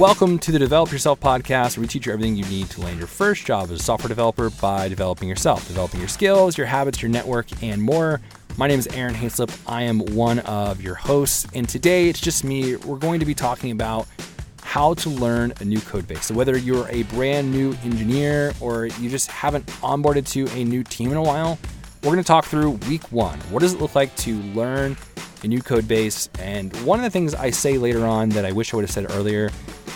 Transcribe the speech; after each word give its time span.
Welcome 0.00 0.38
to 0.38 0.50
the 0.50 0.58
Develop 0.58 0.90
Yourself 0.92 1.20
podcast, 1.20 1.76
where 1.76 1.82
we 1.82 1.86
teach 1.86 2.06
you 2.06 2.12
everything 2.14 2.34
you 2.34 2.46
need 2.46 2.70
to 2.70 2.80
land 2.80 2.96
your 2.96 3.06
first 3.06 3.44
job 3.44 3.64
as 3.64 3.72
a 3.72 3.78
software 3.78 4.08
developer 4.08 4.48
by 4.48 4.88
developing 4.88 5.28
yourself, 5.28 5.68
developing 5.68 6.00
your 6.00 6.08
skills, 6.08 6.56
your 6.56 6.66
habits, 6.66 7.02
your 7.02 7.10
network, 7.10 7.62
and 7.62 7.82
more. 7.82 8.18
My 8.56 8.66
name 8.66 8.78
is 8.78 8.86
Aaron 8.86 9.12
Hayslip. 9.12 9.54
I 9.66 9.82
am 9.82 9.98
one 10.14 10.38
of 10.38 10.80
your 10.80 10.94
hosts, 10.94 11.46
and 11.52 11.68
today 11.68 12.08
it's 12.08 12.18
just 12.18 12.44
me. 12.44 12.76
We're 12.76 12.96
going 12.96 13.20
to 13.20 13.26
be 13.26 13.34
talking 13.34 13.72
about 13.72 14.08
how 14.62 14.94
to 14.94 15.10
learn 15.10 15.52
a 15.60 15.66
new 15.66 15.80
code 15.80 16.08
base. 16.08 16.24
So, 16.24 16.34
whether 16.34 16.56
you're 16.56 16.88
a 16.88 17.02
brand 17.02 17.52
new 17.52 17.74
engineer 17.84 18.54
or 18.58 18.86
you 18.86 19.10
just 19.10 19.30
haven't 19.30 19.66
onboarded 19.82 20.26
to 20.28 20.48
a 20.58 20.64
new 20.64 20.82
team 20.82 21.10
in 21.10 21.18
a 21.18 21.22
while, 21.22 21.58
we're 22.02 22.12
going 22.12 22.24
to 22.24 22.26
talk 22.26 22.46
through 22.46 22.70
week 22.88 23.12
one. 23.12 23.38
What 23.50 23.60
does 23.60 23.74
it 23.74 23.82
look 23.82 23.94
like 23.94 24.16
to 24.16 24.34
learn 24.54 24.96
a 25.42 25.46
new 25.46 25.60
code 25.60 25.86
base? 25.86 26.30
And 26.38 26.74
one 26.86 26.98
of 26.98 27.02
the 27.02 27.10
things 27.10 27.34
I 27.34 27.50
say 27.50 27.76
later 27.76 28.06
on 28.06 28.30
that 28.30 28.46
I 28.46 28.52
wish 28.52 28.72
I 28.72 28.78
would 28.78 28.84
have 28.84 28.90
said 28.90 29.10
earlier 29.10 29.50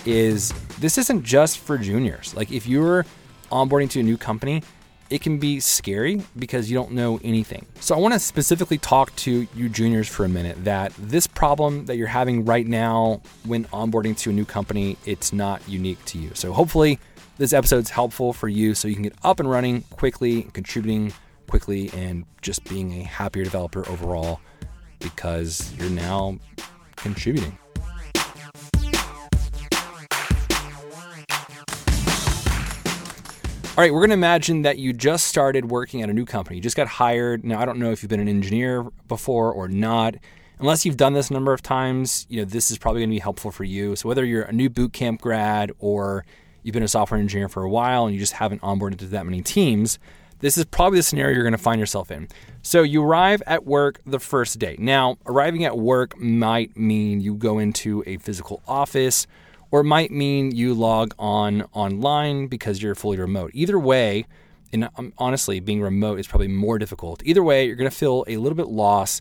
is 0.06 0.52
this 0.78 0.98
isn't 0.98 1.22
just 1.22 1.58
for 1.58 1.78
juniors. 1.78 2.34
Like 2.34 2.52
if 2.52 2.66
you're 2.66 3.06
onboarding 3.50 3.90
to 3.90 4.00
a 4.00 4.02
new 4.02 4.16
company, 4.16 4.62
it 5.10 5.20
can 5.20 5.38
be 5.38 5.60
scary 5.60 6.22
because 6.38 6.70
you 6.70 6.77
don't 6.77 6.92
know 6.92 7.20
anything. 7.22 7.66
So 7.80 7.94
I 7.94 7.98
want 7.98 8.14
to 8.14 8.20
specifically 8.20 8.78
talk 8.78 9.14
to 9.16 9.46
you 9.54 9.68
juniors 9.68 10.08
for 10.08 10.24
a 10.24 10.28
minute 10.28 10.64
that 10.64 10.92
this 10.98 11.27
problem 11.27 11.86
that 11.86 11.96
you're 11.96 12.06
having 12.08 12.44
right 12.44 12.66
now 12.66 13.20
when 13.44 13.64
onboarding 13.66 14.16
to 14.18 14.30
a 14.30 14.32
new 14.32 14.44
company, 14.44 14.96
it's 15.04 15.32
not 15.32 15.66
unique 15.68 16.02
to 16.06 16.18
you. 16.18 16.30
So 16.34 16.52
hopefully 16.52 16.98
this 17.36 17.52
episode's 17.52 17.91
helpful 17.91 18.32
for 18.32 18.48
you 18.48 18.74
so 18.74 18.88
you 18.88 18.94
can 18.94 19.02
get 19.05 19.14
up 19.22 19.41
and 19.41 19.50
running 19.50 19.82
quickly, 19.82 20.48
contributing 20.52 21.12
quickly 21.48 21.91
and 21.92 22.24
just 22.42 22.64
being 22.64 23.00
a 23.00 23.05
happier 23.05 23.44
developer 23.44 23.88
overall 23.88 24.41
because 25.00 25.72
you're 25.78 25.91
now 25.91 26.38
contributing. 26.96 27.58
All 33.77 33.83
right, 33.83 33.92
we're 33.92 33.98
going 33.98 34.11
to 34.11 34.14
imagine 34.14 34.62
that 34.62 34.78
you 34.78 34.92
just 34.92 35.27
started 35.27 35.69
working 35.69 36.00
at 36.00 36.08
a 36.08 36.12
new 36.12 36.25
company. 36.25 36.58
You 36.58 36.62
just 36.62 36.77
got 36.77 36.86
hired. 36.86 37.44
Now, 37.44 37.61
I 37.61 37.64
don't 37.64 37.81
know 37.81 37.91
if 37.91 38.05
you've 38.05 38.08
been 38.08 38.20
an 38.20 38.28
engineer 38.28 38.84
before 39.08 39.50
or 39.50 39.66
not. 39.66 40.14
Unless 40.61 40.86
you've 40.86 40.97
done 40.97 41.12
this 41.12 41.28
a 41.28 41.33
number 41.33 41.53
of 41.53 41.61
times, 41.61 42.25
you 42.28 42.39
know, 42.39 42.44
this 42.44 42.70
is 42.70 42.78
probably 42.78 43.00
going 43.00 43.11
to 43.11 43.14
be 43.16 43.19
helpful 43.19 43.50
for 43.50 43.64
you. 43.64 43.97
So 43.97 44.08
whether 44.08 44.25
you're 44.25 44.44
a 44.44 44.53
new 44.53 44.70
boot 44.70 44.92
camp 44.92 45.20
grad 45.20 45.72
or 45.81 46.25
you've 46.62 46.72
been 46.72 46.84
a 46.84 46.89
software 46.89 47.19
engineer 47.19 47.48
for 47.48 47.64
a 47.64 47.69
while 47.69 48.06
and 48.06 48.14
you 48.14 48.20
just 48.20 48.34
haven't 48.34 48.61
onboarded 48.61 48.98
to 48.98 49.06
that 49.06 49.27
many 49.27 49.42
teams, 49.42 49.98
this 50.38 50.56
is 50.56 50.64
probably 50.66 51.00
the 51.00 51.03
scenario 51.03 51.34
you're 51.34 51.42
going 51.42 51.50
to 51.50 51.59
find 51.59 51.81
yourself 51.81 52.12
in. 52.12 52.28
So 52.62 52.84
you 52.84 53.03
arrive 53.03 53.42
at 53.44 53.66
work 53.66 54.00
the 54.06 54.20
first 54.20 54.61
day. 54.61 54.77
Now, 54.78 55.19
arriving 55.27 55.64
at 55.64 55.77
work 55.77 56.16
might 56.16 56.77
mean 56.77 57.20
you 57.20 57.34
go 57.34 57.59
into 57.59 58.05
a 58.06 58.19
physical 58.19 58.62
office 58.69 59.27
or 59.75 59.80
it 59.80 59.84
might 59.84 60.12
mean 60.12 60.55
you 60.55 60.72
log 60.72 61.17
on 61.19 61.62
online 61.72 62.47
because 62.47 62.80
you're 62.80 62.94
fully 62.94 63.19
remote. 63.19 63.50
Either 63.55 63.77
way, 63.77 64.25
and 64.72 64.89
um, 64.97 65.12
honestly, 65.19 65.58
being 65.58 65.83
remote 65.83 66.20
is 66.20 66.28
probably 66.28 66.47
more 66.47 66.78
difficult. 66.78 67.20
Either 67.25 67.42
way, 67.42 67.66
you're 67.66 67.75
going 67.75 67.91
to 67.91 67.97
feel 67.97 68.25
a 68.28 68.36
little 68.36 68.55
bit 68.55 68.69
lost 68.69 69.20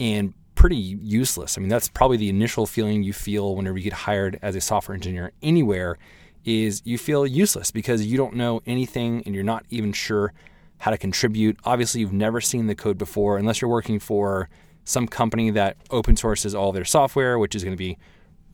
and 0.00 0.32
pretty 0.54 0.76
useless. 0.76 1.58
I 1.58 1.60
mean, 1.60 1.68
that's 1.68 1.90
probably 1.90 2.16
the 2.16 2.30
initial 2.30 2.64
feeling 2.64 3.02
you 3.02 3.12
feel 3.12 3.54
whenever 3.54 3.76
you 3.76 3.84
get 3.84 3.92
hired 3.92 4.38
as 4.40 4.56
a 4.56 4.62
software 4.62 4.94
engineer 4.94 5.32
anywhere 5.42 5.98
is 6.46 6.80
you 6.86 6.96
feel 6.96 7.26
useless 7.26 7.70
because 7.70 8.06
you 8.06 8.16
don't 8.16 8.34
know 8.34 8.62
anything 8.64 9.22
and 9.26 9.34
you're 9.34 9.44
not 9.44 9.66
even 9.68 9.92
sure 9.92 10.32
how 10.78 10.92
to 10.92 10.96
contribute. 10.96 11.58
Obviously, 11.64 12.00
you've 12.00 12.10
never 12.10 12.40
seen 12.40 12.68
the 12.68 12.74
code 12.74 12.96
before 12.96 13.36
unless 13.36 13.60
you're 13.60 13.70
working 13.70 13.98
for 13.98 14.48
some 14.82 15.06
company 15.06 15.50
that 15.50 15.76
open 15.90 16.16
sources 16.16 16.54
all 16.54 16.72
their 16.72 16.86
software, 16.86 17.38
which 17.38 17.54
is 17.54 17.62
going 17.62 17.74
to 17.74 17.78
be 17.78 17.98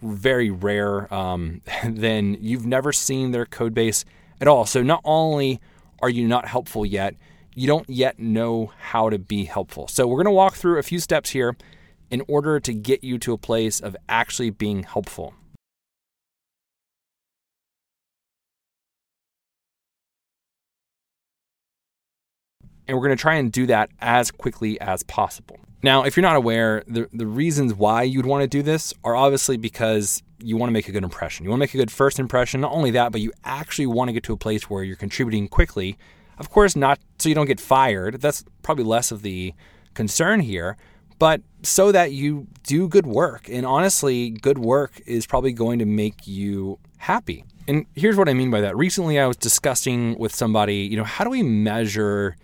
very 0.02 0.50
rare, 0.50 1.12
um, 1.12 1.62
then 1.84 2.36
you've 2.40 2.66
never 2.66 2.92
seen 2.92 3.30
their 3.32 3.46
code 3.46 3.74
base 3.74 4.04
at 4.40 4.48
all. 4.48 4.66
So 4.66 4.82
not 4.82 5.00
only 5.04 5.60
are 6.02 6.10
you 6.10 6.26
not 6.26 6.46
helpful 6.46 6.84
yet, 6.84 7.14
you 7.54 7.66
don't 7.66 7.88
yet 7.88 8.18
know 8.18 8.72
how 8.78 9.08
to 9.08 9.18
be 9.18 9.44
helpful. 9.44 9.88
So 9.88 10.06
we're 10.06 10.16
going 10.16 10.26
to 10.26 10.30
walk 10.30 10.54
through 10.54 10.78
a 10.78 10.82
few 10.82 11.00
steps 11.00 11.30
here 11.30 11.56
in 12.10 12.22
order 12.28 12.60
to 12.60 12.72
get 12.72 13.02
you 13.02 13.18
to 13.18 13.32
a 13.32 13.38
place 13.38 13.80
of 13.80 13.96
actually 14.08 14.50
being 14.50 14.82
helpful. 14.82 15.34
And 22.86 22.96
we're 22.96 23.04
going 23.04 23.16
to 23.16 23.20
try 23.20 23.34
and 23.34 23.50
do 23.50 23.66
that 23.66 23.90
as 24.00 24.30
quickly 24.30 24.80
as 24.80 25.02
possible. 25.02 25.58
Now, 25.86 26.02
if 26.02 26.16
you're 26.16 26.22
not 26.22 26.34
aware, 26.34 26.82
the, 26.88 27.08
the 27.12 27.28
reasons 27.28 27.72
why 27.72 28.02
you'd 28.02 28.26
want 28.26 28.42
to 28.42 28.48
do 28.48 28.60
this 28.60 28.92
are 29.04 29.14
obviously 29.14 29.56
because 29.56 30.20
you 30.40 30.56
want 30.56 30.68
to 30.68 30.72
make 30.72 30.88
a 30.88 30.90
good 30.90 31.04
impression. 31.04 31.44
You 31.44 31.50
want 31.50 31.60
to 31.60 31.62
make 31.62 31.74
a 31.74 31.76
good 31.76 31.92
first 31.92 32.18
impression. 32.18 32.60
Not 32.60 32.72
only 32.72 32.90
that, 32.90 33.12
but 33.12 33.20
you 33.20 33.32
actually 33.44 33.86
want 33.86 34.08
to 34.08 34.12
get 34.12 34.24
to 34.24 34.32
a 34.32 34.36
place 34.36 34.68
where 34.68 34.82
you're 34.82 34.96
contributing 34.96 35.46
quickly. 35.46 35.96
Of 36.38 36.50
course, 36.50 36.74
not 36.74 36.98
so 37.20 37.28
you 37.28 37.36
don't 37.36 37.46
get 37.46 37.60
fired. 37.60 38.20
That's 38.20 38.44
probably 38.64 38.82
less 38.82 39.12
of 39.12 39.22
the 39.22 39.54
concern 39.94 40.40
here, 40.40 40.76
but 41.20 41.42
so 41.62 41.92
that 41.92 42.10
you 42.10 42.48
do 42.64 42.88
good 42.88 43.06
work. 43.06 43.48
And 43.48 43.64
honestly, 43.64 44.30
good 44.30 44.58
work 44.58 45.00
is 45.06 45.24
probably 45.24 45.52
going 45.52 45.78
to 45.78 45.86
make 45.86 46.26
you 46.26 46.80
happy. 46.96 47.44
And 47.68 47.86
here's 47.94 48.16
what 48.16 48.28
I 48.28 48.34
mean 48.34 48.50
by 48.50 48.60
that. 48.60 48.76
Recently, 48.76 49.20
I 49.20 49.26
was 49.28 49.36
discussing 49.36 50.18
with 50.18 50.34
somebody, 50.34 50.78
you 50.78 50.96
know, 50.96 51.04
how 51.04 51.22
do 51.22 51.30
we 51.30 51.44
measure 51.44 52.34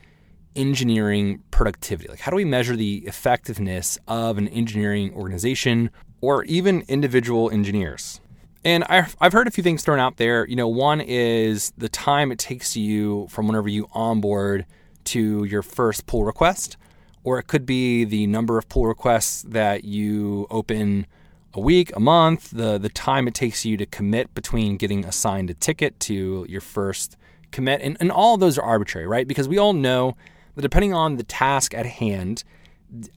engineering 0.57 1.43
productivity? 1.51 2.09
Like, 2.09 2.21
how 2.21 2.31
do 2.31 2.37
we 2.37 2.45
measure 2.45 2.77
the 2.77 2.99
effectiveness 3.07 3.99
of 4.09 4.39
an 4.39 4.49
engineering 4.49 5.13
organization 5.15 5.91
or 6.21 6.45
even 6.45 6.85
individual 6.89 7.51
engineers? 7.51 8.21
And 8.65 8.85
I've 8.85 9.33
heard 9.33 9.49
a 9.49 9.51
few 9.51 9.65
things 9.65 9.83
thrown 9.83 9.99
out 9.99 10.19
there. 10.19 10.47
You 10.47 10.55
know, 10.55 10.69
one 10.69 11.01
is 11.01 11.73
the 11.77 11.89
time 11.89 12.31
it 12.31 12.39
takes 12.39 12.77
you 12.77 13.27
from 13.29 13.49
whenever 13.49 13.69
you 13.69 13.89
onboard 13.93 14.67
to 15.05 15.45
your 15.45 15.63
first 15.63 16.07
pull 16.07 16.25
request, 16.25 16.77
or 17.25 17.41
it 17.41 17.49
could 17.49 17.67
be 17.67 18.05
the 18.05 18.29
number 18.29 18.59
of 18.59 18.69
pull 18.69 18.87
requests 18.87 19.43
that 19.43 19.83
you 19.83 20.47
open 20.49 21.07
a 21.55 21.61
week, 21.61 21.91
a 21.97 22.01
month, 22.01 22.51
the 22.51 22.79
the 22.79 22.89
time 22.89 23.27
it 23.27 23.35
takes 23.35 23.65
you 23.65 23.77
to 23.77 23.85
commit 23.85 24.33
between 24.33 24.77
getting 24.77 25.05
assigned 25.05 25.51
a 25.51 25.55
ticket 25.55 25.99
to 26.01 26.47
your 26.49 26.61
first 26.61 27.17
commit. 27.51 27.81
And, 27.83 27.97
and 28.01 28.11
all 28.13 28.37
those 28.37 28.59
are 28.59 28.63
arbitrary, 28.63 29.07
right? 29.07 29.27
Because 29.27 29.49
we 29.49 29.59
all 29.59 29.73
know 29.73 30.17
that 30.55 30.63
depending 30.63 30.93
on 30.93 31.17
the 31.17 31.23
task 31.23 31.75
at 31.75 31.87
hand, 31.87 32.45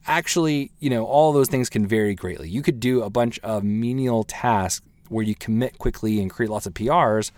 actually, 0.06 0.72
you 0.78 0.90
know, 0.90 1.04
all 1.04 1.32
those 1.32 1.48
things 1.48 1.68
can 1.68 1.86
vary 1.86 2.14
greatly. 2.14 2.48
You 2.48 2.62
could 2.62 2.80
do 2.80 3.02
a 3.02 3.10
bunch 3.10 3.38
of 3.40 3.62
menial 3.62 4.24
tasks 4.24 4.84
where 5.08 5.24
you 5.24 5.34
commit 5.34 5.78
quickly 5.78 6.20
and 6.20 6.30
create 6.30 6.50
lots 6.50 6.66
of 6.66 6.74
PRs, 6.74 7.30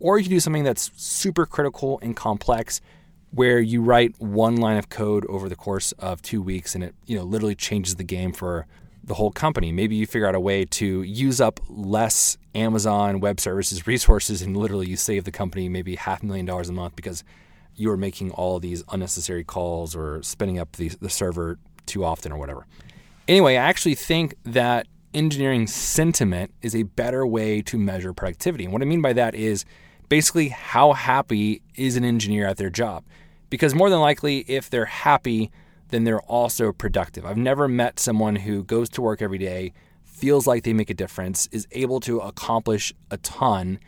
or 0.00 0.18
you 0.18 0.24
could 0.24 0.30
do 0.30 0.40
something 0.40 0.64
that's 0.64 0.90
super 0.96 1.46
critical 1.46 1.98
and 2.02 2.14
complex 2.14 2.80
where 3.30 3.60
you 3.60 3.82
write 3.82 4.18
one 4.18 4.56
line 4.56 4.78
of 4.78 4.88
code 4.88 5.26
over 5.26 5.48
the 5.48 5.56
course 5.56 5.92
of 5.92 6.22
2 6.22 6.40
weeks 6.40 6.74
and 6.74 6.82
it, 6.82 6.94
you 7.06 7.16
know, 7.16 7.24
literally 7.24 7.54
changes 7.54 7.96
the 7.96 8.04
game 8.04 8.32
for 8.32 8.66
the 9.04 9.14
whole 9.14 9.30
company. 9.30 9.70
Maybe 9.72 9.96
you 9.96 10.06
figure 10.06 10.26
out 10.26 10.34
a 10.34 10.40
way 10.40 10.64
to 10.64 11.02
use 11.02 11.40
up 11.40 11.60
less 11.68 12.38
Amazon 12.54 13.20
Web 13.20 13.40
Services 13.40 13.86
resources 13.86 14.42
and 14.42 14.56
literally 14.56 14.88
you 14.88 14.96
save 14.96 15.24
the 15.24 15.30
company 15.30 15.68
maybe 15.68 15.96
half 15.96 16.22
a 16.22 16.26
million 16.26 16.46
dollars 16.46 16.68
a 16.68 16.72
month 16.72 16.96
because 16.96 17.22
you 17.78 17.90
are 17.90 17.96
making 17.96 18.30
all 18.32 18.58
these 18.58 18.82
unnecessary 18.90 19.44
calls 19.44 19.94
or 19.94 20.22
spinning 20.22 20.58
up 20.58 20.72
the, 20.72 20.88
the 21.00 21.10
server 21.10 21.58
too 21.86 22.04
often 22.04 22.32
or 22.32 22.38
whatever. 22.38 22.66
Anyway, 23.26 23.56
I 23.56 23.64
actually 23.64 23.94
think 23.94 24.34
that 24.44 24.86
engineering 25.14 25.66
sentiment 25.66 26.52
is 26.62 26.74
a 26.74 26.82
better 26.82 27.26
way 27.26 27.62
to 27.62 27.78
measure 27.78 28.12
productivity. 28.12 28.64
And 28.64 28.72
what 28.72 28.82
I 28.82 28.84
mean 28.84 29.02
by 29.02 29.12
that 29.14 29.34
is 29.34 29.64
basically 30.08 30.48
how 30.48 30.92
happy 30.92 31.62
is 31.74 31.96
an 31.96 32.04
engineer 32.04 32.46
at 32.46 32.56
their 32.56 32.70
job? 32.70 33.04
Because 33.50 33.74
more 33.74 33.90
than 33.90 34.00
likely, 34.00 34.40
if 34.48 34.68
they're 34.68 34.84
happy, 34.84 35.50
then 35.88 36.04
they're 36.04 36.20
also 36.20 36.72
productive. 36.72 37.24
I've 37.24 37.36
never 37.36 37.68
met 37.68 37.98
someone 37.98 38.36
who 38.36 38.64
goes 38.64 38.88
to 38.90 39.02
work 39.02 39.22
every 39.22 39.38
day, 39.38 39.72
feels 40.04 40.46
like 40.46 40.64
they 40.64 40.72
make 40.72 40.90
a 40.90 40.94
difference, 40.94 41.48
is 41.52 41.66
able 41.72 42.00
to 42.00 42.18
accomplish 42.20 42.92
a 43.10 43.16
ton, 43.18 43.78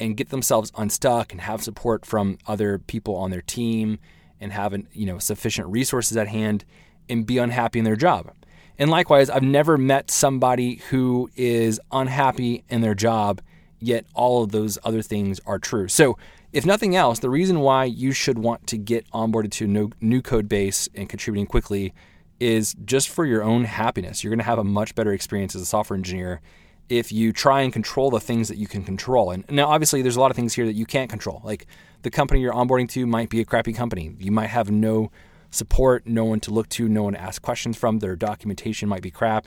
and 0.00 0.16
get 0.16 0.30
themselves 0.30 0.72
unstuck 0.76 1.32
and 1.32 1.40
have 1.40 1.62
support 1.62 2.04
from 2.04 2.38
other 2.46 2.78
people 2.78 3.16
on 3.16 3.30
their 3.30 3.42
team 3.42 3.98
and 4.40 4.52
have 4.52 4.74
you 4.92 5.06
know 5.06 5.18
sufficient 5.18 5.68
resources 5.68 6.16
at 6.16 6.28
hand 6.28 6.64
and 7.08 7.26
be 7.26 7.38
unhappy 7.38 7.78
in 7.78 7.84
their 7.84 7.96
job. 7.96 8.30
And 8.78 8.90
likewise, 8.90 9.30
I've 9.30 9.42
never 9.42 9.78
met 9.78 10.10
somebody 10.10 10.76
who 10.90 11.30
is 11.36 11.80
unhappy 11.92 12.64
in 12.68 12.80
their 12.80 12.94
job, 12.94 13.40
yet 13.78 14.04
all 14.14 14.42
of 14.42 14.50
those 14.50 14.78
other 14.84 15.02
things 15.02 15.40
are 15.46 15.58
true. 15.58 15.88
So, 15.88 16.18
if 16.52 16.64
nothing 16.64 16.94
else, 16.94 17.18
the 17.18 17.30
reason 17.30 17.60
why 17.60 17.84
you 17.84 18.12
should 18.12 18.38
want 18.38 18.66
to 18.68 18.78
get 18.78 19.10
onboarded 19.10 19.50
to 19.52 19.64
a 19.64 20.04
new 20.04 20.22
code 20.22 20.48
base 20.48 20.88
and 20.94 21.08
contributing 21.08 21.46
quickly 21.46 21.92
is 22.38 22.76
just 22.84 23.08
for 23.08 23.24
your 23.24 23.42
own 23.42 23.64
happiness. 23.64 24.22
You're 24.22 24.30
going 24.30 24.38
to 24.38 24.44
have 24.44 24.58
a 24.58 24.64
much 24.64 24.94
better 24.94 25.12
experience 25.12 25.56
as 25.56 25.62
a 25.62 25.66
software 25.66 25.96
engineer 25.96 26.40
if 26.88 27.10
you 27.12 27.32
try 27.32 27.62
and 27.62 27.72
control 27.72 28.10
the 28.10 28.20
things 28.20 28.48
that 28.48 28.58
you 28.58 28.66
can 28.66 28.84
control. 28.84 29.30
And 29.30 29.48
now, 29.50 29.68
obviously, 29.68 30.02
there's 30.02 30.16
a 30.16 30.20
lot 30.20 30.30
of 30.30 30.36
things 30.36 30.54
here 30.54 30.66
that 30.66 30.74
you 30.74 30.86
can't 30.86 31.10
control. 31.10 31.40
Like 31.44 31.66
the 32.02 32.10
company 32.10 32.40
you're 32.40 32.52
onboarding 32.52 32.88
to 32.90 33.06
might 33.06 33.30
be 33.30 33.40
a 33.40 33.44
crappy 33.44 33.72
company. 33.72 34.14
You 34.18 34.30
might 34.30 34.48
have 34.48 34.70
no 34.70 35.10
support, 35.50 36.06
no 36.06 36.24
one 36.24 36.40
to 36.40 36.50
look 36.50 36.68
to, 36.70 36.88
no 36.88 37.04
one 37.04 37.14
to 37.14 37.20
ask 37.20 37.40
questions 37.40 37.76
from. 37.76 38.00
Their 38.00 38.16
documentation 38.16 38.88
might 38.88 39.02
be 39.02 39.10
crap. 39.10 39.46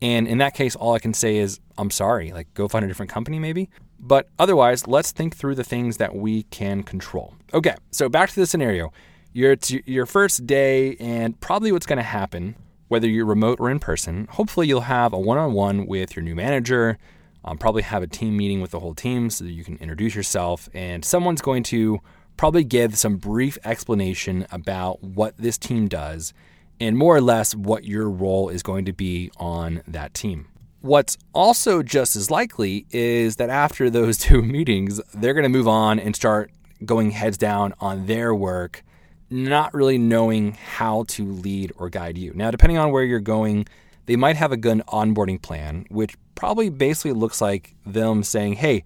And 0.00 0.28
in 0.28 0.38
that 0.38 0.54
case, 0.54 0.76
all 0.76 0.94
I 0.94 1.00
can 1.00 1.12
say 1.12 1.38
is, 1.38 1.58
I'm 1.76 1.90
sorry, 1.90 2.32
like 2.32 2.52
go 2.54 2.68
find 2.68 2.84
a 2.84 2.88
different 2.88 3.10
company 3.10 3.38
maybe. 3.38 3.68
But 3.98 4.28
otherwise, 4.38 4.86
let's 4.86 5.10
think 5.10 5.34
through 5.34 5.56
the 5.56 5.64
things 5.64 5.96
that 5.96 6.14
we 6.14 6.44
can 6.44 6.84
control. 6.84 7.34
Okay, 7.52 7.74
so 7.90 8.08
back 8.08 8.30
to 8.30 8.36
the 8.36 8.46
scenario. 8.46 8.92
You're 9.32 9.56
your 9.84 10.06
first 10.06 10.46
day, 10.46 10.96
and 10.96 11.38
probably 11.40 11.72
what's 11.72 11.86
going 11.86 11.98
to 11.98 12.02
happen, 12.02 12.54
whether 12.88 13.08
you're 13.08 13.24
remote 13.26 13.60
or 13.60 13.70
in 13.70 13.78
person, 13.78 14.26
hopefully 14.30 14.66
you'll 14.66 14.82
have 14.82 15.12
a 15.12 15.18
one 15.18 15.38
on 15.38 15.52
one 15.52 15.86
with 15.86 16.16
your 16.16 16.22
new 16.22 16.34
manager, 16.34 16.98
um, 17.44 17.58
probably 17.58 17.82
have 17.82 18.02
a 18.02 18.06
team 18.06 18.36
meeting 18.36 18.60
with 18.60 18.70
the 18.70 18.80
whole 18.80 18.94
team 18.94 19.30
so 19.30 19.44
that 19.44 19.52
you 19.52 19.64
can 19.64 19.76
introduce 19.78 20.14
yourself, 20.14 20.68
and 20.74 21.04
someone's 21.04 21.40
going 21.40 21.62
to 21.64 22.00
probably 22.36 22.64
give 22.64 22.96
some 22.96 23.16
brief 23.16 23.58
explanation 23.64 24.46
about 24.50 25.02
what 25.02 25.36
this 25.36 25.58
team 25.58 25.88
does 25.88 26.32
and 26.80 26.96
more 26.96 27.16
or 27.16 27.20
less 27.20 27.54
what 27.54 27.84
your 27.84 28.08
role 28.08 28.48
is 28.48 28.62
going 28.62 28.84
to 28.84 28.92
be 28.92 29.30
on 29.36 29.82
that 29.86 30.14
team. 30.14 30.46
What's 30.80 31.18
also 31.34 31.82
just 31.82 32.14
as 32.14 32.30
likely 32.30 32.86
is 32.90 33.36
that 33.36 33.50
after 33.50 33.90
those 33.90 34.16
two 34.18 34.42
meetings, 34.42 35.00
they're 35.12 35.34
going 35.34 35.42
to 35.44 35.48
move 35.48 35.68
on 35.68 35.98
and 35.98 36.14
start 36.14 36.50
going 36.84 37.10
heads 37.10 37.36
down 37.36 37.74
on 37.80 38.06
their 38.06 38.34
work, 38.34 38.84
not 39.30 39.74
really 39.74 39.98
knowing 39.98 40.52
how 40.52 41.04
to 41.08 41.24
lead 41.24 41.72
or 41.76 41.90
guide 41.90 42.16
you. 42.16 42.32
Now, 42.34 42.50
depending 42.50 42.78
on 42.78 42.90
where 42.90 43.04
you're 43.04 43.20
going, 43.20 43.66
they 44.06 44.16
might 44.16 44.36
have 44.36 44.52
a 44.52 44.56
good 44.56 44.80
onboarding 44.88 45.40
plan, 45.40 45.86
which 45.90 46.16
probably 46.34 46.70
basically 46.70 47.12
looks 47.12 47.40
like 47.40 47.74
them 47.84 48.22
saying, 48.22 48.54
hey, 48.54 48.84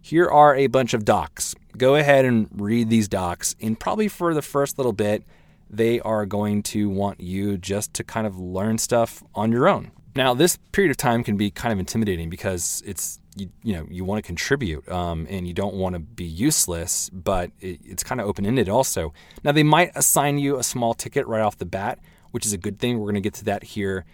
here 0.00 0.28
are 0.28 0.54
a 0.56 0.66
bunch 0.66 0.94
of 0.94 1.04
docs. 1.04 1.54
Go 1.76 1.94
ahead 1.94 2.24
and 2.24 2.48
read 2.52 2.88
these 2.88 3.08
docs. 3.08 3.54
And 3.60 3.78
probably 3.78 4.08
for 4.08 4.34
the 4.34 4.42
first 4.42 4.78
little 4.78 4.92
bit, 4.92 5.24
they 5.70 6.00
are 6.00 6.26
going 6.26 6.62
to 6.62 6.88
want 6.88 7.20
you 7.20 7.56
just 7.56 7.94
to 7.94 8.04
kind 8.04 8.26
of 8.26 8.38
learn 8.38 8.78
stuff 8.78 9.22
on 9.34 9.52
your 9.52 9.68
own. 9.68 9.90
Now, 10.14 10.34
this 10.34 10.58
period 10.72 10.90
of 10.90 10.98
time 10.98 11.24
can 11.24 11.36
be 11.36 11.50
kind 11.50 11.72
of 11.72 11.78
intimidating 11.78 12.28
because 12.28 12.82
it's 12.84 13.18
you, 13.36 13.50
you 13.62 13.74
know 13.74 13.86
you 13.90 14.04
want 14.04 14.22
to 14.22 14.26
contribute 14.26 14.88
um, 14.90 15.26
and 15.30 15.46
you 15.46 15.54
don't 15.54 15.74
want 15.74 15.94
to 15.94 15.98
be 15.98 16.24
useless, 16.24 17.10
but 17.10 17.50
it, 17.60 17.80
it's 17.84 18.02
kind 18.02 18.20
of 18.20 18.26
open 18.26 18.46
ended 18.46 18.68
also. 18.68 19.12
Now, 19.44 19.52
they 19.52 19.62
might 19.62 19.92
assign 19.94 20.38
you 20.38 20.58
a 20.58 20.62
small 20.62 20.94
ticket 20.94 21.26
right 21.26 21.42
off 21.42 21.58
the 21.58 21.66
bat, 21.66 21.98
which 22.30 22.46
is 22.46 22.52
a 22.52 22.58
good 22.58 22.78
thing. 22.78 22.98
We're 22.98 23.06
going 23.06 23.14
to 23.14 23.20
get 23.20 23.34
to 23.34 23.44
that 23.44 23.62
here 23.62 24.04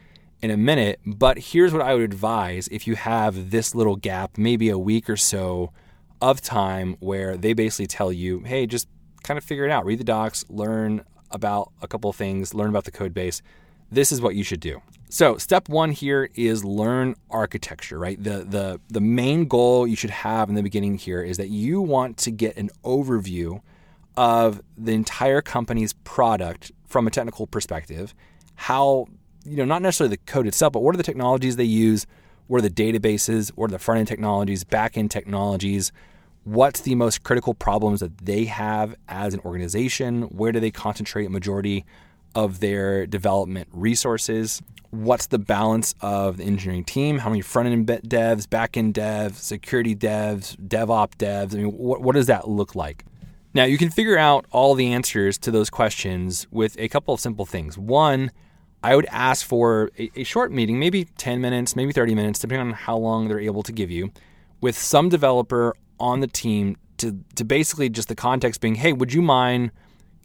in 0.40 0.50
a 0.50 0.56
minute. 0.56 1.00
But 1.04 1.38
here's 1.38 1.72
what 1.72 1.82
I 1.82 1.94
would 1.94 2.02
advise 2.02 2.68
if 2.68 2.86
you 2.86 2.96
have 2.96 3.50
this 3.50 3.74
little 3.74 3.96
gap, 3.96 4.38
maybe 4.38 4.68
a 4.68 4.78
week 4.78 5.10
or 5.10 5.16
so 5.16 5.72
of 6.20 6.40
time 6.40 6.96
where 7.00 7.36
they 7.36 7.52
basically 7.52 7.86
tell 7.86 8.12
you, 8.12 8.40
hey, 8.40 8.66
just 8.66 8.88
kind 9.22 9.38
of 9.38 9.44
figure 9.44 9.64
it 9.64 9.70
out, 9.70 9.84
read 9.84 9.98
the 9.98 10.04
docs, 10.04 10.44
learn 10.48 11.04
about 11.30 11.72
a 11.82 11.88
couple 11.88 12.10
of 12.10 12.16
things, 12.16 12.54
learn 12.54 12.70
about 12.70 12.84
the 12.84 12.90
code 12.90 13.14
base. 13.14 13.42
This 13.90 14.12
is 14.12 14.20
what 14.20 14.34
you 14.34 14.42
should 14.42 14.60
do. 14.60 14.80
So, 15.10 15.38
step 15.38 15.68
1 15.70 15.92
here 15.92 16.28
is 16.34 16.64
learn 16.64 17.14
architecture, 17.30 17.98
right? 17.98 18.22
The 18.22 18.44
the 18.44 18.80
the 18.88 19.00
main 19.00 19.46
goal 19.46 19.86
you 19.86 19.96
should 19.96 20.10
have 20.10 20.48
in 20.48 20.54
the 20.54 20.62
beginning 20.62 20.98
here 20.98 21.22
is 21.22 21.38
that 21.38 21.48
you 21.48 21.80
want 21.80 22.18
to 22.18 22.30
get 22.30 22.56
an 22.56 22.68
overview 22.84 23.60
of 24.16 24.60
the 24.76 24.92
entire 24.92 25.40
company's 25.40 25.92
product 25.92 26.72
from 26.86 27.06
a 27.06 27.10
technical 27.10 27.46
perspective, 27.46 28.14
how 28.56 29.06
you 29.44 29.56
know, 29.56 29.64
not 29.64 29.80
necessarily 29.80 30.16
the 30.16 30.22
code 30.30 30.46
itself, 30.46 30.74
but 30.74 30.82
what 30.82 30.94
are 30.94 30.98
the 30.98 31.02
technologies 31.02 31.56
they 31.56 31.64
use? 31.64 32.06
What 32.48 32.58
are 32.58 32.68
the 32.68 32.70
databases? 32.70 33.48
What 33.50 33.70
are 33.70 33.72
the 33.72 33.78
front 33.78 34.00
end 34.00 34.08
technologies, 34.08 34.64
back 34.64 34.98
end 34.98 35.10
technologies? 35.10 35.90
what's 36.48 36.80
the 36.80 36.94
most 36.94 37.22
critical 37.24 37.52
problems 37.52 38.00
that 38.00 38.16
they 38.18 38.46
have 38.46 38.94
as 39.06 39.34
an 39.34 39.40
organization? 39.40 40.22
Where 40.22 40.50
do 40.50 40.60
they 40.60 40.70
concentrate 40.70 41.30
majority 41.30 41.84
of 42.38 42.60
their 42.60 43.04
development 43.04 43.68
resources? 43.72 44.62
What's 44.90 45.26
the 45.26 45.40
balance 45.40 45.94
of 46.00 46.36
the 46.36 46.44
engineering 46.44 46.84
team? 46.84 47.18
How 47.18 47.30
many 47.30 47.42
front 47.42 47.68
end 47.68 47.86
devs, 47.86 48.48
back 48.48 48.76
end 48.76 48.94
devs, 48.94 49.34
security 49.34 49.96
devs, 49.96 50.56
DevOps 50.56 51.16
devs? 51.16 51.52
I 51.54 51.58
mean, 51.58 51.72
what, 51.72 52.00
what 52.00 52.14
does 52.14 52.26
that 52.26 52.48
look 52.48 52.76
like? 52.76 53.04
Now, 53.54 53.64
you 53.64 53.76
can 53.76 53.90
figure 53.90 54.16
out 54.16 54.46
all 54.50 54.74
the 54.74 54.92
answers 54.92 55.36
to 55.38 55.50
those 55.50 55.68
questions 55.68 56.46
with 56.52 56.78
a 56.78 56.88
couple 56.88 57.12
of 57.12 57.18
simple 57.18 57.44
things. 57.44 57.76
One, 57.76 58.30
I 58.84 58.94
would 58.94 59.06
ask 59.10 59.44
for 59.44 59.90
a, 59.98 60.10
a 60.14 60.22
short 60.22 60.52
meeting, 60.52 60.78
maybe 60.78 61.06
10 61.06 61.40
minutes, 61.40 61.74
maybe 61.74 61.92
30 61.92 62.14
minutes, 62.14 62.38
depending 62.38 62.68
on 62.68 62.74
how 62.74 62.96
long 62.96 63.26
they're 63.26 63.40
able 63.40 63.64
to 63.64 63.72
give 63.72 63.90
you, 63.90 64.12
with 64.60 64.78
some 64.78 65.08
developer 65.08 65.74
on 65.98 66.20
the 66.20 66.28
team 66.28 66.76
to 66.98 67.18
to 67.34 67.44
basically 67.44 67.88
just 67.88 68.08
the 68.08 68.14
context 68.14 68.60
being, 68.60 68.76
hey, 68.76 68.92
would 68.92 69.12
you 69.12 69.22
mind 69.22 69.72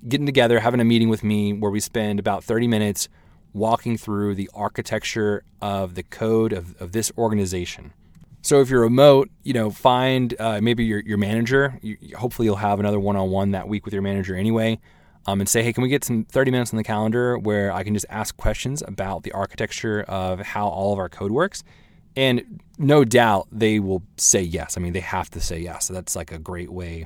getting 0.07 0.25
together, 0.25 0.59
having 0.59 0.79
a 0.79 0.85
meeting 0.85 1.09
with 1.09 1.23
me 1.23 1.53
where 1.53 1.71
we 1.71 1.79
spend 1.79 2.19
about 2.19 2.43
30 2.43 2.67
minutes 2.67 3.09
walking 3.53 3.97
through 3.97 4.35
the 4.35 4.49
architecture 4.53 5.43
of 5.61 5.95
the 5.95 6.03
code 6.03 6.53
of, 6.53 6.79
of 6.81 6.91
this 6.91 7.11
organization. 7.17 7.93
So 8.41 8.59
if 8.59 8.69
you're 8.69 8.81
remote, 8.81 9.29
you 9.43 9.53
know, 9.53 9.69
find 9.69 10.35
uh, 10.39 10.59
maybe 10.61 10.83
your, 10.83 10.99
your 10.99 11.17
manager. 11.17 11.79
You, 11.81 11.97
hopefully, 12.17 12.45
you'll 12.45 12.57
have 12.57 12.79
another 12.79 12.99
one-on-one 12.99 13.51
that 13.51 13.69
week 13.69 13.85
with 13.85 13.93
your 13.93 14.03
manager 14.03 14.35
anyway, 14.35 14.79
um, 15.25 15.39
and 15.39 15.47
say, 15.47 15.63
hey, 15.63 15.71
can 15.71 15.81
we 15.81 15.87
get 15.87 16.03
some 16.03 16.25
30 16.25 16.51
minutes 16.51 16.73
on 16.73 16.77
the 16.77 16.83
calendar 16.83 17.37
where 17.37 17.71
I 17.71 17.83
can 17.83 17.93
just 17.93 18.05
ask 18.09 18.35
questions 18.35 18.83
about 18.85 19.23
the 19.23 19.31
architecture 19.31 20.01
of 20.03 20.41
how 20.41 20.67
all 20.67 20.91
of 20.91 20.99
our 20.99 21.07
code 21.07 21.31
works, 21.31 21.63
and 22.17 22.61
no 22.77 23.05
doubt 23.05 23.47
they 23.49 23.79
will 23.79 24.03
say 24.17 24.41
yes. 24.41 24.75
I 24.77 24.81
mean, 24.81 24.91
they 24.91 24.99
have 24.99 25.29
to 25.31 25.39
say 25.39 25.59
yes. 25.59 25.85
So 25.85 25.93
that's 25.93 26.15
like 26.15 26.33
a 26.33 26.39
great 26.39 26.69
way 26.69 27.05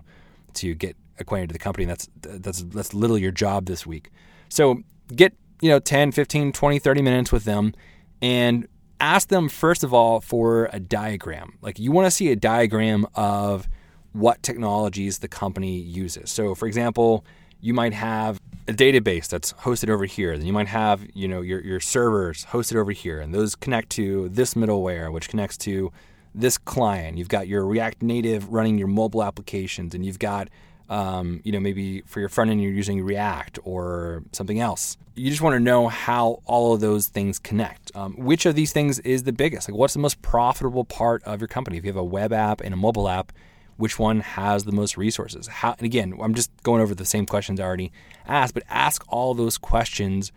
to 0.55 0.73
get 0.73 0.97
acquainted 1.19 1.49
to 1.49 1.53
the 1.53 1.59
company. 1.59 1.85
That's 1.85 2.09
that's 2.21 2.63
that's 2.63 2.93
literally 2.93 3.21
your 3.21 3.31
job 3.31 3.65
this 3.65 3.85
week. 3.85 4.09
So 4.49 4.81
get, 5.15 5.33
you 5.61 5.69
know, 5.69 5.79
10, 5.79 6.11
15, 6.11 6.51
20, 6.51 6.79
30 6.79 7.01
minutes 7.01 7.31
with 7.31 7.43
them 7.43 7.73
and 8.21 8.67
ask 8.99 9.27
them 9.29 9.49
first 9.49 9.83
of 9.83 9.93
all 9.93 10.21
for 10.21 10.69
a 10.73 10.79
diagram. 10.79 11.57
Like 11.61 11.79
you 11.79 11.91
want 11.91 12.05
to 12.05 12.11
see 12.11 12.31
a 12.31 12.35
diagram 12.35 13.05
of 13.15 13.67
what 14.13 14.41
technologies 14.41 15.19
the 15.19 15.27
company 15.27 15.77
uses. 15.77 16.31
So 16.31 16.55
for 16.55 16.67
example, 16.67 17.25
you 17.59 17.73
might 17.73 17.93
have 17.93 18.39
a 18.67 18.73
database 18.73 19.27
that's 19.27 19.53
hosted 19.53 19.89
over 19.89 20.05
here. 20.05 20.37
Then 20.37 20.45
you 20.45 20.53
might 20.53 20.67
have, 20.67 21.05
you 21.13 21.27
know, 21.27 21.41
your, 21.41 21.61
your 21.61 21.79
servers 21.79 22.45
hosted 22.45 22.75
over 22.75 22.91
here, 22.91 23.19
and 23.19 23.33
those 23.33 23.55
connect 23.55 23.89
to 23.91 24.29
this 24.29 24.53
middleware, 24.53 25.11
which 25.11 25.29
connects 25.29 25.57
to 25.59 25.91
this 26.35 26.57
client. 26.57 27.17
You've 27.17 27.29
got 27.29 27.47
your 27.47 27.65
React 27.65 28.03
Native 28.03 28.49
running 28.49 28.77
your 28.77 28.87
mobile 28.87 29.23
applications, 29.23 29.95
and 29.95 30.05
you've 30.05 30.19
got, 30.19 30.49
um, 30.89 31.41
you 31.43 31.51
know, 31.51 31.59
maybe 31.59 32.01
for 32.01 32.19
your 32.19 32.29
front 32.29 32.49
end 32.49 32.61
you're 32.61 32.71
using 32.71 33.03
React 33.03 33.59
or 33.63 34.23
something 34.31 34.59
else. 34.59 34.97
You 35.15 35.29
just 35.29 35.41
want 35.41 35.55
to 35.55 35.59
know 35.59 35.87
how 35.87 36.41
all 36.45 36.73
of 36.73 36.79
those 36.79 37.07
things 37.07 37.39
connect. 37.39 37.91
Um, 37.95 38.13
which 38.13 38.45
of 38.45 38.55
these 38.55 38.71
things 38.71 38.99
is 38.99 39.23
the 39.23 39.33
biggest? 39.33 39.67
Like, 39.67 39.77
what's 39.77 39.93
the 39.93 39.99
most 39.99 40.21
profitable 40.21 40.85
part 40.85 41.23
of 41.23 41.41
your 41.41 41.47
company? 41.47 41.77
If 41.77 41.83
you 41.83 41.89
have 41.89 41.97
a 41.97 42.03
web 42.03 42.31
app 42.31 42.61
and 42.61 42.73
a 42.73 42.77
mobile 42.77 43.09
app, 43.09 43.31
which 43.77 43.99
one 43.99 44.21
has 44.21 44.63
the 44.63 44.71
most 44.71 44.97
resources. 44.97 45.47
How, 45.47 45.75
and 45.77 45.85
again, 45.85 46.17
I'm 46.21 46.33
just 46.33 46.51
going 46.63 46.81
over 46.81 46.95
the 46.95 47.05
same 47.05 47.25
questions 47.25 47.59
I 47.59 47.63
already 47.63 47.91
asked, 48.25 48.53
but 48.53 48.63
ask 48.69 49.03
all 49.07 49.33
those 49.33 49.57
questions 49.57 50.31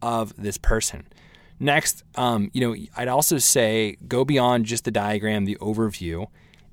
of 0.00 0.34
this 0.36 0.58
person. 0.58 1.06
Next, 1.58 2.02
um, 2.16 2.50
you 2.52 2.60
know, 2.60 2.76
I'd 2.96 3.08
also 3.08 3.38
say 3.38 3.96
go 4.08 4.24
beyond 4.24 4.66
just 4.66 4.84
the 4.84 4.90
diagram, 4.90 5.44
the 5.44 5.56
overview, 5.56 6.26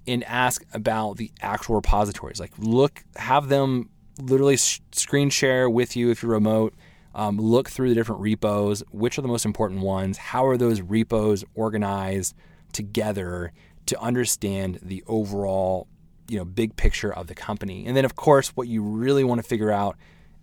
and 0.09 0.23
ask 0.25 0.63
about 0.73 1.17
the 1.17 1.31
actual 1.41 1.75
repositories. 1.75 2.39
Like, 2.39 2.53
look, 2.57 3.03
have 3.15 3.49
them 3.49 3.89
literally 4.19 4.57
screen 4.57 5.29
share 5.29 5.69
with 5.69 5.95
you 5.95 6.09
if 6.11 6.21
you're 6.21 6.31
remote. 6.31 6.73
Um, 7.15 7.37
look 7.37 7.69
through 7.69 7.89
the 7.89 7.95
different 7.95 8.21
repos. 8.21 8.83
Which 8.91 9.17
are 9.17 9.21
the 9.21 9.27
most 9.27 9.45
important 9.45 9.81
ones? 9.81 10.17
How 10.17 10.45
are 10.45 10.57
those 10.57 10.81
repos 10.81 11.43
organized 11.55 12.35
together 12.71 13.51
to 13.87 13.99
understand 13.99 14.79
the 14.83 15.03
overall 15.07 15.87
you 16.29 16.37
know 16.37 16.45
big 16.45 16.75
picture 16.75 17.11
of 17.11 17.27
the 17.27 17.35
company. 17.35 17.85
And 17.85 17.97
then 17.97 18.05
of 18.05 18.15
course 18.15 18.49
what 18.49 18.67
you 18.67 18.81
really 18.81 19.23
want 19.23 19.41
to 19.41 19.47
figure 19.47 19.71
out 19.71 19.97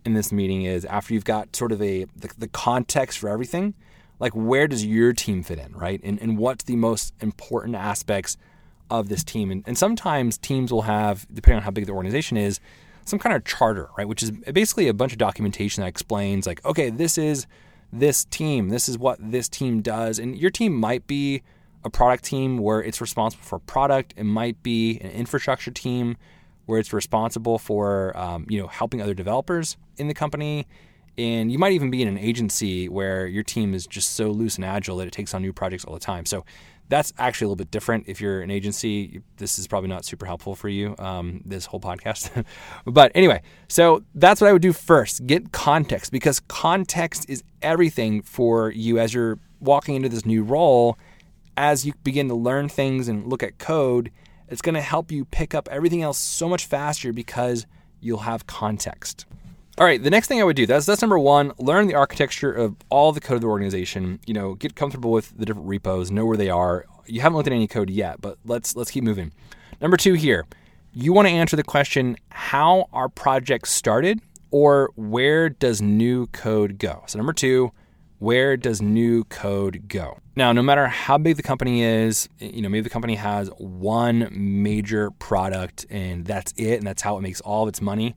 in 0.05 0.13
this 0.13 0.31
meeting 0.31 0.63
is 0.63 0.85
after 0.85 1.13
you've 1.13 1.25
got 1.25 1.55
sort 1.55 1.71
of 1.71 1.81
a 1.81 2.05
the, 2.15 2.29
the 2.37 2.47
context 2.47 3.17
for 3.17 3.29
everything, 3.29 3.73
like 4.19 4.33
where 4.33 4.67
does 4.67 4.85
your 4.85 5.13
team 5.13 5.43
fit 5.43 5.59
in, 5.59 5.73
right? 5.73 6.01
And 6.03 6.21
and 6.21 6.37
what's 6.37 6.65
the 6.65 6.75
most 6.75 7.13
important 7.21 7.75
aspects 7.75 8.37
of 8.89 9.09
this 9.09 9.23
team? 9.23 9.51
And, 9.51 9.63
and 9.67 9.77
sometimes 9.77 10.37
teams 10.37 10.71
will 10.71 10.83
have, 10.83 11.27
depending 11.33 11.57
on 11.57 11.63
how 11.63 11.71
big 11.71 11.85
the 11.85 11.93
organization 11.93 12.37
is, 12.37 12.59
some 13.05 13.19
kind 13.19 13.35
of 13.35 13.45
charter, 13.45 13.89
right? 13.97 14.07
Which 14.07 14.21
is 14.21 14.31
basically 14.31 14.87
a 14.87 14.93
bunch 14.93 15.13
of 15.13 15.17
documentation 15.17 15.81
that 15.81 15.87
explains 15.87 16.45
like, 16.45 16.63
okay, 16.65 16.89
this 16.89 17.17
is 17.17 17.47
this 17.91 18.25
team, 18.25 18.69
this 18.69 18.89
is 18.89 18.97
what 18.97 19.17
this 19.19 19.47
team 19.47 19.81
does, 19.81 20.19
and 20.19 20.37
your 20.37 20.51
team 20.51 20.75
might 20.75 21.07
be 21.07 21.41
a 21.83 21.89
product 21.89 22.23
team 22.23 22.57
where 22.57 22.81
it's 22.81 22.99
responsible 22.99 23.43
for 23.43 23.59
product. 23.59 24.13
It 24.17 24.25
might 24.25 24.61
be 24.61 24.99
an 24.99 25.11
infrastructure 25.11 25.71
team 25.71 26.17
where 26.65 26.79
it's 26.79 26.91
responsible 26.91 27.57
for 27.57 28.15
um, 28.17 28.45
you 28.49 28.61
know 28.61 28.67
helping 28.67 29.01
other 29.01 29.13
developers 29.13 29.77
in 29.97 30.07
the 30.07 30.13
company. 30.13 30.67
And 31.17 31.51
you 31.51 31.57
might 31.57 31.71
even 31.71 31.89
be 31.89 32.03
in 32.03 32.07
an 32.07 32.19
agency 32.19 32.87
where 32.87 33.25
your 33.25 33.41
team 33.41 33.73
is 33.73 33.87
just 33.87 34.11
so 34.11 34.29
loose 34.29 34.57
and 34.57 34.65
agile 34.65 34.97
that 34.97 35.07
it 35.07 35.13
takes 35.13 35.33
on 35.33 35.41
new 35.41 35.51
projects 35.51 35.83
all 35.83 35.95
the 35.95 35.99
time. 35.99 36.27
So 36.27 36.45
that's 36.89 37.13
actually 37.17 37.45
a 37.45 37.47
little 37.49 37.57
bit 37.57 37.71
different. 37.71 38.05
If 38.07 38.21
you're 38.21 38.41
an 38.41 38.51
agency, 38.51 39.21
this 39.37 39.59
is 39.59 39.67
probably 39.67 39.89
not 39.89 40.05
super 40.05 40.25
helpful 40.25 40.55
for 40.55 40.69
you, 40.69 40.95
um, 40.99 41.41
this 41.45 41.65
whole 41.65 41.79
podcast. 41.79 42.45
but 42.85 43.11
anyway, 43.13 43.41
so 43.67 44.03
that's 44.15 44.39
what 44.39 44.49
I 44.49 44.53
would 44.53 44.61
do 44.61 44.73
first 44.73 45.27
get 45.27 45.51
context 45.51 46.11
because 46.11 46.39
context 46.47 47.29
is 47.29 47.43
everything 47.61 48.21
for 48.21 48.71
you 48.71 48.99
as 48.99 49.13
you're 49.13 49.39
walking 49.59 49.95
into 49.95 50.09
this 50.09 50.25
new 50.25 50.43
role 50.43 50.97
as 51.57 51.85
you 51.85 51.93
begin 52.03 52.27
to 52.29 52.35
learn 52.35 52.69
things 52.69 53.07
and 53.07 53.27
look 53.27 53.41
at 53.41 53.57
code, 53.57 54.11
it's 54.47 54.61
going 54.61 54.75
to 54.75 54.81
help 54.81 55.11
you 55.11 55.25
pick 55.25 55.55
up 55.55 55.67
everything 55.69 56.03
else 56.03 56.19
so 56.19 56.47
much 56.47 56.65
faster 56.65 57.11
because 57.11 57.65
you'll 57.99 58.19
have 58.19 58.45
context. 58.45 59.25
All 59.79 59.85
right, 59.85 60.01
the 60.01 60.09
next 60.09 60.25
thing 60.25 60.41
I 60.41 60.43
would 60.43 60.55
do, 60.55 60.65
that's 60.65 60.87
that's 60.87 61.01
number 61.01 61.19
1, 61.19 61.53
learn 61.59 61.85
the 61.85 61.93
architecture 61.93 62.51
of 62.51 62.75
all 62.89 63.11
the 63.11 63.19
code 63.19 63.35
of 63.35 63.41
the 63.41 63.47
organization, 63.47 64.19
you 64.25 64.33
know, 64.33 64.55
get 64.55 64.75
comfortable 64.75 65.11
with 65.11 65.37
the 65.37 65.45
different 65.45 65.67
repos, 65.67 66.09
know 66.09 66.25
where 66.25 66.35
they 66.35 66.49
are. 66.49 66.85
You 67.05 67.21
haven't 67.21 67.35
looked 67.35 67.45
at 67.45 67.53
any 67.53 67.67
code 67.67 67.91
yet, 67.91 68.19
but 68.19 68.39
let's 68.43 68.75
let's 68.75 68.89
keep 68.89 69.03
moving. 69.03 69.31
Number 69.79 69.95
2 69.95 70.15
here, 70.15 70.47
you 70.93 71.13
want 71.13 71.27
to 71.27 71.31
answer 71.31 71.55
the 71.55 71.63
question 71.63 72.17
how 72.29 72.89
our 72.91 73.07
project 73.07 73.67
started 73.67 74.19
or 74.49 74.89
where 74.95 75.47
does 75.47 75.79
new 75.79 76.25
code 76.27 76.79
go? 76.79 77.03
So 77.05 77.19
number 77.19 77.33
2, 77.33 77.71
where 78.17 78.57
does 78.57 78.81
new 78.81 79.25
code 79.25 79.87
go? 79.87 80.17
Now, 80.35 80.53
no 80.53 80.63
matter 80.63 80.87
how 80.87 81.19
big 81.19 81.35
the 81.35 81.43
company 81.43 81.83
is, 81.83 82.27
you 82.39 82.63
know, 82.63 82.69
maybe 82.69 82.81
the 82.81 82.89
company 82.89 83.13
has 83.13 83.49
one 83.59 84.27
major 84.31 85.11
product 85.11 85.85
and 85.91 86.25
that's 86.25 86.51
it, 86.57 86.79
and 86.79 86.87
that's 86.87 87.03
how 87.03 87.15
it 87.19 87.21
makes 87.21 87.41
all 87.41 87.61
of 87.61 87.69
its 87.69 87.79
money. 87.79 88.15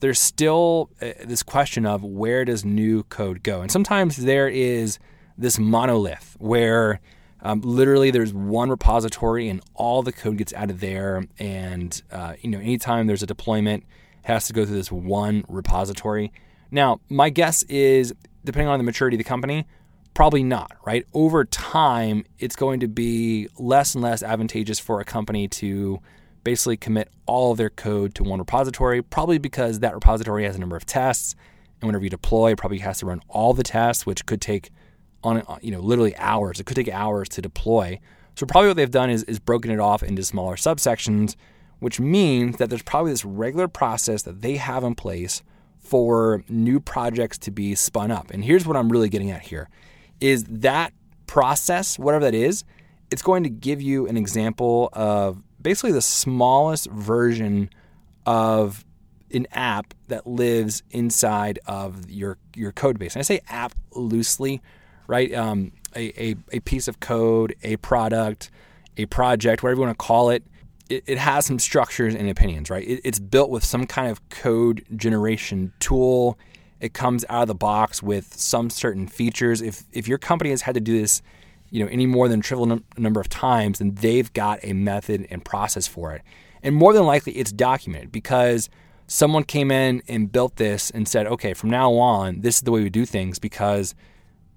There's 0.00 0.20
still 0.20 0.90
uh, 1.00 1.12
this 1.24 1.42
question 1.42 1.86
of 1.86 2.02
where 2.04 2.44
does 2.44 2.64
new 2.64 3.02
code 3.04 3.42
go? 3.42 3.60
And 3.60 3.70
sometimes 3.70 4.16
there 4.16 4.48
is 4.48 4.98
this 5.36 5.58
monolith 5.58 6.36
where 6.38 7.00
um, 7.40 7.60
literally 7.60 8.10
there's 8.10 8.32
one 8.32 8.70
repository 8.70 9.48
and 9.48 9.60
all 9.74 10.02
the 10.02 10.12
code 10.12 10.38
gets 10.38 10.52
out 10.52 10.70
of 10.70 10.80
there. 10.80 11.26
And, 11.38 12.00
uh, 12.10 12.34
you 12.40 12.50
know, 12.50 12.58
anytime 12.58 13.06
there's 13.06 13.22
a 13.22 13.26
deployment, 13.26 13.84
it 13.84 14.26
has 14.26 14.46
to 14.48 14.52
go 14.52 14.64
through 14.64 14.76
this 14.76 14.92
one 14.92 15.44
repository. 15.48 16.32
Now, 16.70 17.00
my 17.08 17.30
guess 17.30 17.62
is 17.64 18.12
depending 18.44 18.68
on 18.68 18.78
the 18.78 18.84
maturity 18.84 19.16
of 19.16 19.18
the 19.18 19.24
company, 19.24 19.66
probably 20.14 20.42
not, 20.42 20.72
right? 20.84 21.06
Over 21.14 21.44
time, 21.44 22.24
it's 22.38 22.56
going 22.56 22.80
to 22.80 22.88
be 22.88 23.48
less 23.58 23.94
and 23.94 24.02
less 24.02 24.22
advantageous 24.22 24.78
for 24.78 25.00
a 25.00 25.04
company 25.04 25.48
to 25.48 26.00
basically 26.44 26.76
commit 26.76 27.10
all 27.26 27.52
of 27.52 27.58
their 27.58 27.70
code 27.70 28.14
to 28.16 28.24
one 28.24 28.38
repository, 28.38 29.02
probably 29.02 29.38
because 29.38 29.80
that 29.80 29.94
repository 29.94 30.44
has 30.44 30.56
a 30.56 30.58
number 30.58 30.76
of 30.76 30.86
tests. 30.86 31.34
And 31.80 31.88
whenever 31.88 32.04
you 32.04 32.10
deploy, 32.10 32.52
it 32.52 32.58
probably 32.58 32.78
has 32.78 32.98
to 33.00 33.06
run 33.06 33.20
all 33.28 33.54
the 33.54 33.62
tests, 33.62 34.06
which 34.06 34.26
could 34.26 34.40
take 34.40 34.70
on 35.22 35.42
uh, 35.42 35.58
you 35.60 35.70
know 35.70 35.80
literally 35.80 36.16
hours. 36.16 36.60
It 36.60 36.66
could 36.66 36.76
take 36.76 36.88
hours 36.88 37.28
to 37.30 37.42
deploy. 37.42 38.00
So 38.34 38.46
probably 38.46 38.68
what 38.68 38.76
they've 38.76 38.90
done 38.90 39.10
is 39.10 39.24
is 39.24 39.38
broken 39.38 39.70
it 39.70 39.80
off 39.80 40.02
into 40.02 40.22
smaller 40.22 40.56
subsections, 40.56 41.36
which 41.80 42.00
means 42.00 42.56
that 42.56 42.70
there's 42.70 42.82
probably 42.82 43.12
this 43.12 43.24
regular 43.24 43.68
process 43.68 44.22
that 44.22 44.42
they 44.42 44.56
have 44.56 44.84
in 44.84 44.94
place 44.94 45.42
for 45.78 46.44
new 46.48 46.80
projects 46.80 47.38
to 47.38 47.50
be 47.50 47.74
spun 47.74 48.10
up. 48.10 48.30
And 48.30 48.44
here's 48.44 48.66
what 48.66 48.76
I'm 48.76 48.90
really 48.90 49.08
getting 49.08 49.30
at 49.30 49.42
here 49.42 49.68
is 50.20 50.44
that 50.44 50.92
process, 51.26 51.98
whatever 51.98 52.24
that 52.24 52.34
is, 52.34 52.64
it's 53.10 53.22
going 53.22 53.44
to 53.44 53.48
give 53.48 53.80
you 53.80 54.06
an 54.06 54.16
example 54.16 54.90
of 54.92 55.42
basically 55.60 55.92
the 55.92 56.02
smallest 56.02 56.90
version 56.90 57.70
of 58.26 58.84
an 59.32 59.46
app 59.52 59.94
that 60.08 60.26
lives 60.26 60.82
inside 60.90 61.58
of 61.66 62.10
your 62.10 62.38
your 62.54 62.72
code 62.72 62.98
base. 62.98 63.14
And 63.14 63.20
I 63.20 63.24
say 63.24 63.40
app 63.48 63.74
loosely, 63.92 64.62
right? 65.06 65.32
Um, 65.34 65.72
a, 65.94 66.30
a, 66.30 66.36
a 66.52 66.60
piece 66.60 66.88
of 66.88 67.00
code, 67.00 67.54
a 67.62 67.76
product, 67.76 68.50
a 68.96 69.06
project, 69.06 69.62
whatever 69.62 69.80
you 69.80 69.86
want 69.86 69.98
to 69.98 70.04
call 70.04 70.30
it 70.30 70.42
it, 70.88 71.04
it 71.06 71.18
has 71.18 71.46
some 71.46 71.58
structures 71.58 72.14
and 72.14 72.28
opinions, 72.28 72.70
right? 72.70 72.86
It, 72.86 73.00
it's 73.04 73.18
built 73.18 73.50
with 73.50 73.64
some 73.64 73.86
kind 73.86 74.10
of 74.10 74.26
code 74.30 74.84
generation 74.96 75.72
tool. 75.80 76.38
It 76.80 76.94
comes 76.94 77.24
out 77.28 77.42
of 77.42 77.48
the 77.48 77.54
box 77.54 78.02
with 78.02 78.34
some 78.38 78.70
certain 78.70 79.06
features. 79.06 79.60
If 79.60 79.84
if 79.92 80.08
your 80.08 80.18
company 80.18 80.50
has 80.50 80.62
had 80.62 80.74
to 80.74 80.80
do 80.80 80.98
this, 80.98 81.22
you 81.70 81.84
know, 81.84 81.90
any 81.90 82.06
more 82.06 82.28
than 82.28 82.40
trivial 82.40 82.66
num- 82.66 82.84
number 82.96 83.20
of 83.20 83.28
times, 83.28 83.78
then 83.78 83.94
they've 83.94 84.32
got 84.32 84.60
a 84.62 84.72
method 84.72 85.26
and 85.30 85.44
process 85.44 85.86
for 85.86 86.12
it. 86.12 86.22
And 86.62 86.74
more 86.74 86.92
than 86.92 87.04
likely, 87.04 87.34
it's 87.34 87.52
documented 87.52 88.10
because 88.10 88.68
someone 89.06 89.44
came 89.44 89.70
in 89.70 90.02
and 90.08 90.30
built 90.30 90.56
this 90.56 90.90
and 90.90 91.08
said, 91.08 91.26
okay, 91.26 91.54
from 91.54 91.70
now 91.70 91.94
on, 91.94 92.40
this 92.40 92.56
is 92.56 92.62
the 92.62 92.70
way 92.70 92.82
we 92.82 92.90
do 92.90 93.06
things 93.06 93.38
because 93.38 93.94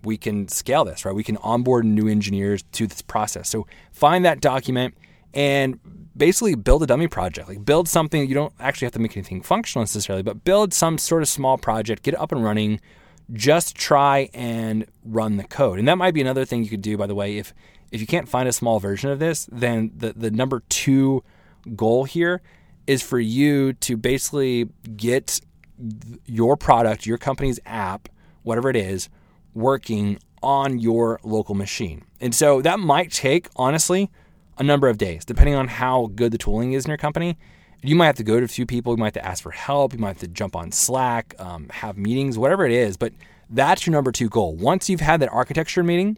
we 0.04 0.18
can 0.18 0.48
scale 0.48 0.84
this, 0.84 1.06
right? 1.06 1.16
We 1.16 1.24
can 1.24 1.38
onboard 1.38 1.86
new 1.86 2.08
engineers 2.08 2.64
to 2.74 2.88
this 2.88 3.02
process. 3.02 3.50
So 3.50 3.68
find 3.92 4.26
that 4.26 4.42
document 4.42 4.96
and 5.34 5.80
basically 6.18 6.56
build 6.56 6.84
a 6.84 6.86
dummy 6.86 7.08
project. 7.08 7.48
Like 7.48 7.64
build 7.64 7.88
something 7.88 8.28
you 8.28 8.34
don't 8.34 8.54
actually 8.60 8.88
have 8.88 8.94
to 8.94 9.00
make 9.00 9.16
anything 9.16 9.42
functional 9.42 9.84
necessarily, 9.84 10.24
but 10.24 10.44
build 10.44 10.74
some 10.74 10.98
sort 10.98 11.22
of 11.22 11.30
small 11.30 11.58
project, 11.58 12.04
get 12.04 12.14
it 12.14 12.20
up 12.20 12.32
and 12.32 12.44
running. 12.44 12.82
Just 13.34 13.76
try 13.76 14.30
and 14.34 14.86
run 15.04 15.38
the 15.38 15.44
code. 15.44 15.80
And 15.80 15.88
that 15.88 15.98
might 15.98 16.14
be 16.14 16.22
another 16.22 16.46
thing 16.46 16.64
you 16.64 16.70
could 16.70 16.82
do, 16.82 16.98
by 16.98 17.08
the 17.08 17.16
way, 17.16 17.38
if 17.38 17.54
if 17.92 18.00
you 18.00 18.08
can't 18.08 18.30
find 18.30 18.48
a 18.48 18.54
small 18.54 18.80
version 18.80 19.10
of 19.10 19.20
this, 19.20 19.50
then 19.52 19.92
the, 19.96 20.14
the 20.14 20.32
number 20.32 20.64
two 20.70 21.24
goal 21.76 22.06
here 22.06 22.42
is 22.88 23.02
for 23.04 23.20
you 23.20 23.74
to 23.74 23.98
basically 23.98 24.70
get 24.96 25.42
your 26.26 26.56
product, 26.56 27.06
your 27.06 27.18
company's 27.18 27.60
app, 27.66 28.08
whatever 28.44 28.70
it 28.70 28.78
is, 28.78 29.10
working 29.54 30.18
on 30.42 30.80
your 30.80 31.20
local 31.24 31.54
machine. 31.54 32.04
And 32.20 32.34
so 32.34 32.62
that 32.62 32.80
might 32.80 33.12
take, 33.12 33.50
honestly, 33.56 34.10
a 34.58 34.64
number 34.64 34.88
of 34.88 34.98
days, 34.98 35.26
depending 35.26 35.56
on 35.56 35.68
how 35.68 36.12
good 36.16 36.32
the 36.32 36.38
tooling 36.38 36.74
is 36.74 36.86
in 36.86 36.90
your 36.90 36.98
company. 36.98 37.38
You 37.84 37.96
might 37.96 38.08
have 38.08 38.16
to 38.18 38.24
go 38.24 38.40
to 38.40 38.46
a 38.46 38.48
few 38.48 38.66
people, 38.66 38.94
you 38.94 38.98
might 38.98 39.16
have 39.16 39.24
to 39.24 39.26
ask 39.26 39.42
for 39.42 39.52
help, 39.52 39.94
you 39.94 40.00
might 40.00 40.10
have 40.10 40.20
to 40.20 40.28
jump 40.28 40.56
on 40.56 40.72
Slack, 40.72 41.34
um, 41.40 41.68
have 41.70 41.98
meetings, 41.98 42.38
whatever 42.38 42.66
it 42.66 42.72
is. 42.72 42.96
But 42.96 43.14
that's 43.50 43.86
your 43.86 43.94
number 43.94 44.12
two 44.12 44.30
goal. 44.30 44.56
Once 44.56 44.90
you've 44.90 45.02
had 45.02 45.20
that 45.22 45.30
architecture 45.30 45.84
meeting, 45.84 46.18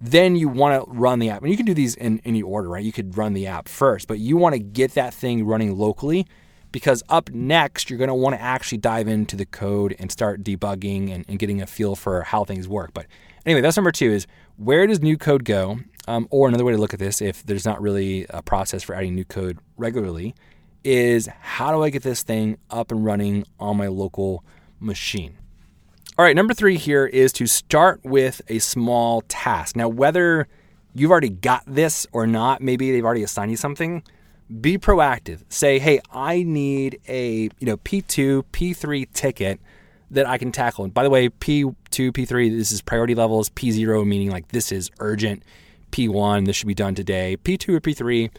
then 0.00 0.36
you 0.36 0.48
want 0.48 0.84
to 0.84 0.90
run 0.90 1.18
the 1.18 1.30
app. 1.30 1.42
And 1.42 1.50
you 1.50 1.56
can 1.56 1.66
do 1.66 1.74
these 1.74 1.94
in 1.94 2.20
any 2.24 2.42
order, 2.42 2.68
right? 2.68 2.84
You 2.84 2.92
could 2.92 3.16
run 3.16 3.32
the 3.32 3.46
app 3.46 3.68
first, 3.68 4.06
but 4.06 4.18
you 4.18 4.36
want 4.36 4.54
to 4.54 4.58
get 4.58 4.94
that 4.94 5.14
thing 5.14 5.44
running 5.44 5.76
locally 5.76 6.26
because 6.72 7.02
up 7.08 7.30
next, 7.30 7.88
you're 7.88 7.98
going 7.98 8.08
to 8.08 8.14
want 8.14 8.34
to 8.34 8.42
actually 8.42 8.78
dive 8.78 9.06
into 9.06 9.36
the 9.36 9.46
code 9.46 9.94
and 9.98 10.10
start 10.10 10.42
debugging 10.42 11.14
and, 11.14 11.24
and 11.28 11.38
getting 11.38 11.62
a 11.62 11.66
feel 11.66 11.94
for 11.94 12.22
how 12.22 12.44
things 12.44 12.66
work. 12.66 12.92
But 12.92 13.06
anyway, 13.46 13.60
that's 13.60 13.76
number 13.76 13.92
two 13.92 14.10
is 14.10 14.26
where 14.56 14.86
does 14.86 15.00
new 15.00 15.16
code 15.16 15.44
go? 15.44 15.78
Um, 16.06 16.28
or 16.30 16.48
another 16.48 16.64
way 16.64 16.72
to 16.72 16.78
look 16.78 16.92
at 16.92 17.00
this, 17.00 17.22
if 17.22 17.46
there's 17.46 17.64
not 17.64 17.80
really 17.80 18.26
a 18.28 18.42
process 18.42 18.82
for 18.82 18.94
adding 18.94 19.14
new 19.14 19.24
code 19.24 19.58
regularly, 19.78 20.34
is 20.84 21.28
how 21.40 21.72
do 21.72 21.82
I 21.82 21.90
get 21.90 22.02
this 22.02 22.22
thing 22.22 22.58
up 22.70 22.92
and 22.92 23.04
running 23.04 23.46
on 23.58 23.76
my 23.76 23.88
local 23.88 24.44
machine? 24.78 25.38
All 26.16 26.24
right, 26.24 26.36
number 26.36 26.54
three 26.54 26.76
here 26.76 27.06
is 27.06 27.32
to 27.34 27.46
start 27.46 28.00
with 28.04 28.40
a 28.48 28.60
small 28.60 29.22
task. 29.22 29.74
Now, 29.74 29.88
whether 29.88 30.46
you've 30.94 31.10
already 31.10 31.30
got 31.30 31.64
this 31.66 32.06
or 32.12 32.26
not, 32.26 32.60
maybe 32.60 32.92
they've 32.92 33.04
already 33.04 33.24
assigned 33.24 33.50
you 33.50 33.56
something, 33.56 34.04
be 34.60 34.78
proactive. 34.78 35.40
Say, 35.48 35.78
hey, 35.78 36.00
I 36.12 36.42
need 36.44 37.00
a 37.08 37.48
you 37.58 37.66
know 37.66 37.78
P2, 37.78 38.44
P3 38.52 39.12
ticket 39.12 39.58
that 40.10 40.26
I 40.26 40.38
can 40.38 40.52
tackle. 40.52 40.84
And 40.84 40.94
by 40.94 41.02
the 41.02 41.10
way, 41.10 41.28
P2, 41.28 41.74
P3, 41.90 42.56
this 42.56 42.70
is 42.70 42.80
priority 42.80 43.14
levels. 43.14 43.50
P0 43.50 44.06
meaning 44.06 44.30
like 44.30 44.48
this 44.48 44.70
is 44.70 44.90
urgent. 45.00 45.42
P1, 45.90 46.46
this 46.46 46.56
should 46.56 46.68
be 46.68 46.74
done 46.74 46.94
today. 46.94 47.36
P2 47.42 47.74
or 47.74 47.80
P3, 47.80 48.30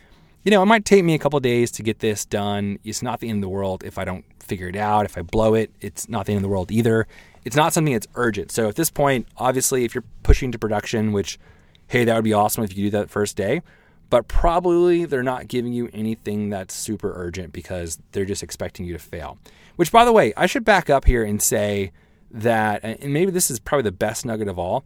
you 0.46 0.52
know, 0.52 0.62
it 0.62 0.68
might 0.68 0.86
take 0.86 1.04
me 1.04 1.16
a 1.16 1.20
couple 1.20 1.40
days 1.40 1.72
to 1.72 1.84
get 1.84 2.00
this 2.00 2.24
done. 2.24 2.78
It's 2.84 3.02
not 3.02 3.20
the 3.20 3.30
end 3.30 3.38
of 3.38 3.42
the 3.42 3.50
world 3.50 3.84
if 3.84 3.98
I 3.98 4.06
don't 4.06 4.24
figure 4.40 4.70
it 4.70 4.76
out. 4.76 5.06
If 5.06 5.18
I 5.18 5.24
blow 5.24 5.56
it, 5.56 5.72
it's 5.82 6.08
not 6.08 6.28
the 6.28 6.34
end 6.34 6.38
of 6.38 6.44
the 6.44 6.50
world 6.50 6.72
either. 6.72 7.08
It's 7.44 7.56
not 7.56 7.74
something 7.74 7.94
that's 7.94 8.08
urgent. 8.14 8.52
So 8.52 8.70
at 8.70 8.76
this 8.76 8.92
point, 8.92 9.28
obviously, 9.38 9.86
if 9.86 9.96
you're 9.96 10.04
pushing 10.22 10.52
to 10.52 10.60
production, 10.60 11.14
which, 11.14 11.40
hey, 11.88 12.06
that 12.06 12.14
would 12.14 12.24
be 12.24 12.34
awesome 12.34 12.64
if 12.64 12.78
you 12.78 12.86
do 12.86 12.92
that 12.92 13.10
first 13.10 13.36
day, 13.36 13.64
but 14.12 14.28
probably 14.28 15.06
they're 15.06 15.24
not 15.24 15.48
giving 15.48 15.74
you 15.74 15.90
anything 15.94 16.52
that's 16.52 16.76
super 16.76 17.12
urgent 17.16 17.52
because 17.52 18.00
they're 18.12 18.24
just 18.24 18.44
expecting 18.44 18.86
you 18.86 18.94
to 18.94 19.00
fail. 19.00 19.40
Which, 19.78 19.92
by 19.92 20.06
the 20.06 20.14
way, 20.14 20.32
I 20.38 20.46
should 20.46 20.64
back 20.64 20.92
up 20.92 21.06
here 21.06 21.24
and 21.24 21.42
say 21.42 21.92
that, 22.30 22.84
and 22.84 23.12
maybe 23.12 23.32
this 23.32 23.50
is 23.50 23.60
probably 23.60 23.84
the 23.84 23.92
best 23.92 24.26
nugget 24.26 24.48
of 24.48 24.60
all 24.60 24.86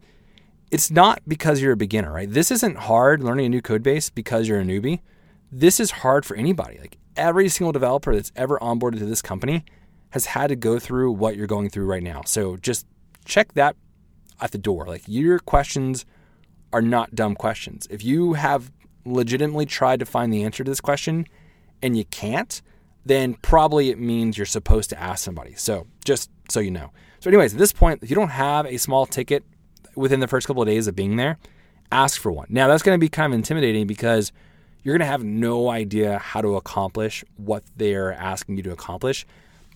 it's 0.70 0.90
not 0.90 1.20
because 1.26 1.60
you're 1.60 1.72
a 1.72 1.76
beginner, 1.76 2.12
right? 2.12 2.30
This 2.30 2.50
isn't 2.50 2.76
hard 2.76 3.24
learning 3.24 3.46
a 3.46 3.48
new 3.48 3.60
code 3.60 3.82
base 3.82 4.08
because 4.08 4.46
you're 4.46 4.60
a 4.60 4.64
newbie. 4.64 5.00
This 5.52 5.80
is 5.80 5.90
hard 5.90 6.24
for 6.24 6.36
anybody. 6.36 6.78
Like 6.78 6.96
every 7.16 7.48
single 7.48 7.72
developer 7.72 8.14
that's 8.14 8.32
ever 8.36 8.58
onboarded 8.58 8.98
to 8.98 9.06
this 9.06 9.22
company 9.22 9.64
has 10.10 10.26
had 10.26 10.48
to 10.48 10.56
go 10.56 10.78
through 10.78 11.12
what 11.12 11.36
you're 11.36 11.46
going 11.46 11.70
through 11.70 11.86
right 11.86 12.02
now. 12.02 12.22
So 12.24 12.56
just 12.56 12.86
check 13.24 13.54
that 13.54 13.76
at 14.40 14.52
the 14.52 14.58
door. 14.58 14.86
Like 14.86 15.02
your 15.06 15.38
questions 15.38 16.04
are 16.72 16.82
not 16.82 17.14
dumb 17.14 17.34
questions. 17.34 17.86
If 17.90 18.04
you 18.04 18.34
have 18.34 18.70
legitimately 19.04 19.66
tried 19.66 20.00
to 20.00 20.06
find 20.06 20.32
the 20.32 20.44
answer 20.44 20.64
to 20.64 20.70
this 20.70 20.80
question 20.80 21.26
and 21.82 21.96
you 21.96 22.04
can't, 22.06 22.60
then 23.04 23.34
probably 23.34 23.90
it 23.90 23.98
means 23.98 24.36
you're 24.36 24.46
supposed 24.46 24.90
to 24.90 25.00
ask 25.00 25.24
somebody. 25.24 25.54
So 25.54 25.86
just 26.04 26.30
so 26.48 26.60
you 26.60 26.70
know. 26.70 26.92
So, 27.20 27.28
anyways, 27.28 27.52
at 27.52 27.58
this 27.58 27.72
point, 27.72 28.02
if 28.02 28.10
you 28.10 28.16
don't 28.16 28.30
have 28.30 28.66
a 28.66 28.78
small 28.78 29.06
ticket 29.06 29.44
within 29.94 30.20
the 30.20 30.28
first 30.28 30.46
couple 30.46 30.62
of 30.62 30.68
days 30.68 30.86
of 30.86 30.96
being 30.96 31.16
there, 31.16 31.38
ask 31.92 32.20
for 32.20 32.32
one. 32.32 32.46
Now, 32.48 32.66
that's 32.68 32.82
going 32.82 32.96
to 32.96 33.00
be 33.00 33.08
kind 33.08 33.32
of 33.32 33.36
intimidating 33.36 33.86
because 33.86 34.32
you're 34.82 34.94
going 34.94 35.06
to 35.06 35.10
have 35.10 35.24
no 35.24 35.68
idea 35.68 36.18
how 36.18 36.40
to 36.40 36.56
accomplish 36.56 37.24
what 37.36 37.62
they're 37.76 38.12
asking 38.12 38.56
you 38.56 38.62
to 38.64 38.72
accomplish. 38.72 39.26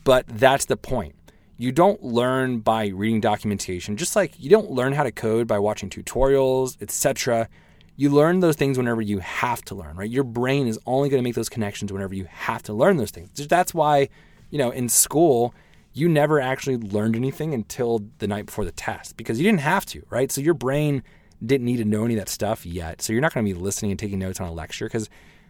But 0.04 0.26
that's 0.28 0.66
the 0.66 0.76
point. 0.76 1.14
You 1.56 1.72
don't 1.72 2.02
learn 2.02 2.60
by 2.60 2.88
reading 2.88 3.20
documentation, 3.20 3.96
just 3.96 4.16
like 4.16 4.32
you 4.38 4.50
don't 4.50 4.70
learn 4.70 4.92
how 4.92 5.04
to 5.04 5.12
code 5.12 5.46
by 5.46 5.58
watching 5.58 5.88
tutorials, 5.88 6.80
etc. 6.82 7.48
you 7.96 8.10
learn 8.10 8.40
those 8.40 8.56
things 8.56 8.76
whenever 8.76 9.00
you 9.00 9.20
have 9.20 9.62
to 9.66 9.74
learn, 9.74 9.96
right? 9.96 10.10
Your 10.10 10.24
brain 10.24 10.66
is 10.66 10.78
only 10.84 11.08
going 11.08 11.22
to 11.22 11.24
make 11.24 11.36
those 11.36 11.48
connections 11.48 11.92
whenever 11.92 12.14
you 12.14 12.26
have 12.28 12.62
to 12.64 12.72
learn 12.72 12.96
those 12.96 13.12
things. 13.12 13.30
That's 13.46 13.72
why, 13.72 14.08
you 14.50 14.58
know, 14.58 14.70
in 14.70 14.88
school, 14.88 15.54
you 15.92 16.08
never 16.08 16.40
actually 16.40 16.76
learned 16.76 17.14
anything 17.14 17.54
until 17.54 18.02
the 18.18 18.26
night 18.26 18.46
before 18.46 18.64
the 18.64 18.72
test 18.72 19.16
because 19.16 19.38
you 19.38 19.44
didn't 19.44 19.60
have 19.60 19.86
to, 19.86 20.04
right? 20.10 20.32
So 20.32 20.40
your 20.40 20.54
brain 20.54 21.04
didn't 21.46 21.66
need 21.66 21.78
to 21.78 21.84
know 21.84 22.04
any 22.04 22.14
of 22.14 22.20
that 22.20 22.28
stuff 22.28 22.64
yet. 22.66 23.02
So 23.02 23.12
you're 23.12 23.22
not 23.22 23.34
going 23.34 23.46
to 23.46 23.54
be 23.54 23.58
listening 23.58 23.90
and 23.90 23.98
taking 23.98 24.18
notes 24.18 24.40
on 24.40 24.48
a 24.48 24.52
lecture 24.52 24.86
because 24.86 25.08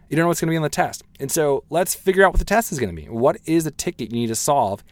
you 0.09 0.15
don't 0.15 0.23
know 0.23 0.27
what's 0.27 0.41
going 0.41 0.47
to 0.47 0.51
be 0.51 0.57
on 0.57 0.63
the 0.63 0.69
test. 0.69 1.03
And 1.19 1.31
so 1.31 1.63
let's 1.69 1.95
figure 1.95 2.23
out 2.23 2.33
what 2.33 2.39
the 2.39 2.45
test 2.45 2.71
is 2.71 2.79
going 2.79 2.95
to 2.95 3.01
be. 3.01 3.07
What 3.07 3.37
is 3.45 3.63
the 3.63 3.71
ticket 3.71 4.11
you 4.11 4.19
need 4.19 4.27
to 4.27 4.35
solve? 4.35 4.83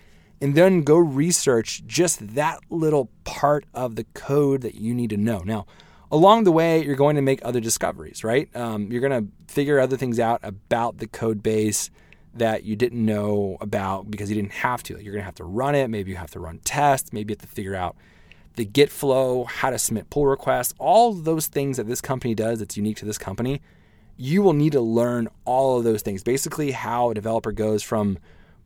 And 0.42 0.56
then 0.56 0.82
go 0.82 0.98
research 0.98 1.84
just 1.86 2.36
that 2.36 2.60
little 2.70 3.10
part 3.24 3.66
of 3.74 3.96
the 3.96 4.04
code 4.14 4.62
that 4.62 4.76
you 4.76 4.94
need 4.94 5.12
to 5.12 5.18
know. 5.18 5.40
Now, 5.46 5.66
along 6.12 6.44
the 6.44 6.52
way, 6.52 6.84
you're 6.84 6.96
going 6.96 7.16
to 7.16 7.22
make 7.22 7.40
other 7.44 7.60
discoveries, 7.60 8.24
right? 8.24 8.54
Um, 8.56 8.92
you're 8.92 9.02
going 9.02 9.26
to 9.26 9.54
figure 9.54 9.80
other 9.80 9.98
things 9.98 10.20
out 10.20 10.40
about 10.44 10.98
the 10.98 11.08
code 11.08 11.42
base 11.42 11.90
that 12.34 12.64
you 12.64 12.76
didn't 12.76 13.06
know 13.06 13.58
about 13.62 14.10
because 14.10 14.30
you 14.30 14.36
didn't 14.36 14.54
have 14.54 14.84
to. 14.84 14.94
You're 14.94 15.14
going 15.14 15.22
to 15.22 15.26
have 15.26 15.36
to 15.36 15.44
run 15.44 15.76
it. 15.76 15.90
Maybe 15.90 16.12
you 16.12 16.18
have 16.18 16.32
to 16.32 16.40
run 16.40 16.60
tests. 16.60 17.14
Maybe 17.14 17.32
you 17.32 17.38
have 17.40 17.48
to 17.48 17.56
figure 17.56 17.76
out 17.76 17.96
the 18.56 18.66
Git 18.66 18.90
flow, 18.92 19.46
how 19.46 19.70
to 19.70 19.80
submit 19.80 20.10
pull 20.10 20.28
requests, 20.28 20.74
all 20.80 21.14
those 21.14 21.48
things 21.48 21.78
that 21.78 21.88
this 21.88 22.02
company 22.02 22.36
does 22.36 22.60
that's 22.60 22.78
unique 22.78 22.98
to 22.98 23.06
this 23.06 23.18
company 23.18 23.62
you 24.18 24.42
will 24.42 24.54
need 24.54 24.74
to 24.74 24.82
learn 24.82 25.28
all 25.46 25.78
of 25.78 25.84
those 25.84 26.02
things. 26.02 26.24
Basically, 26.24 26.72
how 26.72 27.10
a 27.10 27.14
developer 27.14 27.52
goes 27.52 27.84
from 27.84 28.18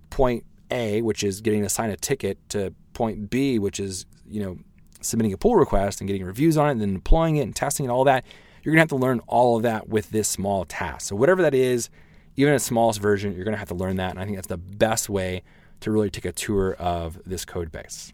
point 0.10 0.46
A, 0.72 1.01
which 1.01 1.24
is 1.24 1.41
getting 1.41 1.63
assigned 1.63 1.91
a 1.91 1.98
ticket, 1.98 2.38
to 2.50 2.74
point 2.94 3.29
B, 3.29 3.60
which 3.60 3.79
is 3.79 4.06
you 4.27 4.41
know 4.41 4.58
submitting 5.01 5.34
a 5.34 5.38
pull 5.38 5.56
request 5.56 6.01
and 6.01 6.08
getting 6.08 6.25
reviews 6.25 6.58
on 6.58 6.67
it, 6.67 6.72
and 6.74 6.82
then 6.82 6.94
deploying 6.96 7.38
it 7.38 7.41
and 7.41 7.56
testing 7.56 7.86
and 7.86 7.91
all 7.91 8.03
that. 8.03 8.25
You're 8.63 8.74
gonna 8.74 8.82
have 8.82 8.89
to 8.89 8.98
learn 8.98 9.22
all 9.27 9.56
of 9.56 9.63
that 9.63 9.88
with 9.88 10.10
this 10.10 10.27
small 10.27 10.65
task. 10.65 11.08
So 11.08 11.15
whatever 11.15 11.41
that 11.44 11.53
is, 11.53 11.89
even 12.36 12.53
a 12.53 12.60
smallest 12.60 13.00
version, 13.00 13.34
you're 13.34 13.46
gonna 13.46 13.58
have 13.58 13.70
to 13.70 13.75
learn 13.75 13.96
that. 13.98 14.12
And 14.12 14.20
I 14.20 14.25
think 14.25 14.36
that's 14.36 14.48
the 14.48 14.58
best 14.58 15.10
way 15.10 15.44
to 15.79 15.91
really 15.91 16.10
take 16.10 16.25
a 16.25 16.32
tour 16.32 16.74
of 16.74 17.20
this 17.25 17.46
code 17.46 17.72
base. 17.72 18.12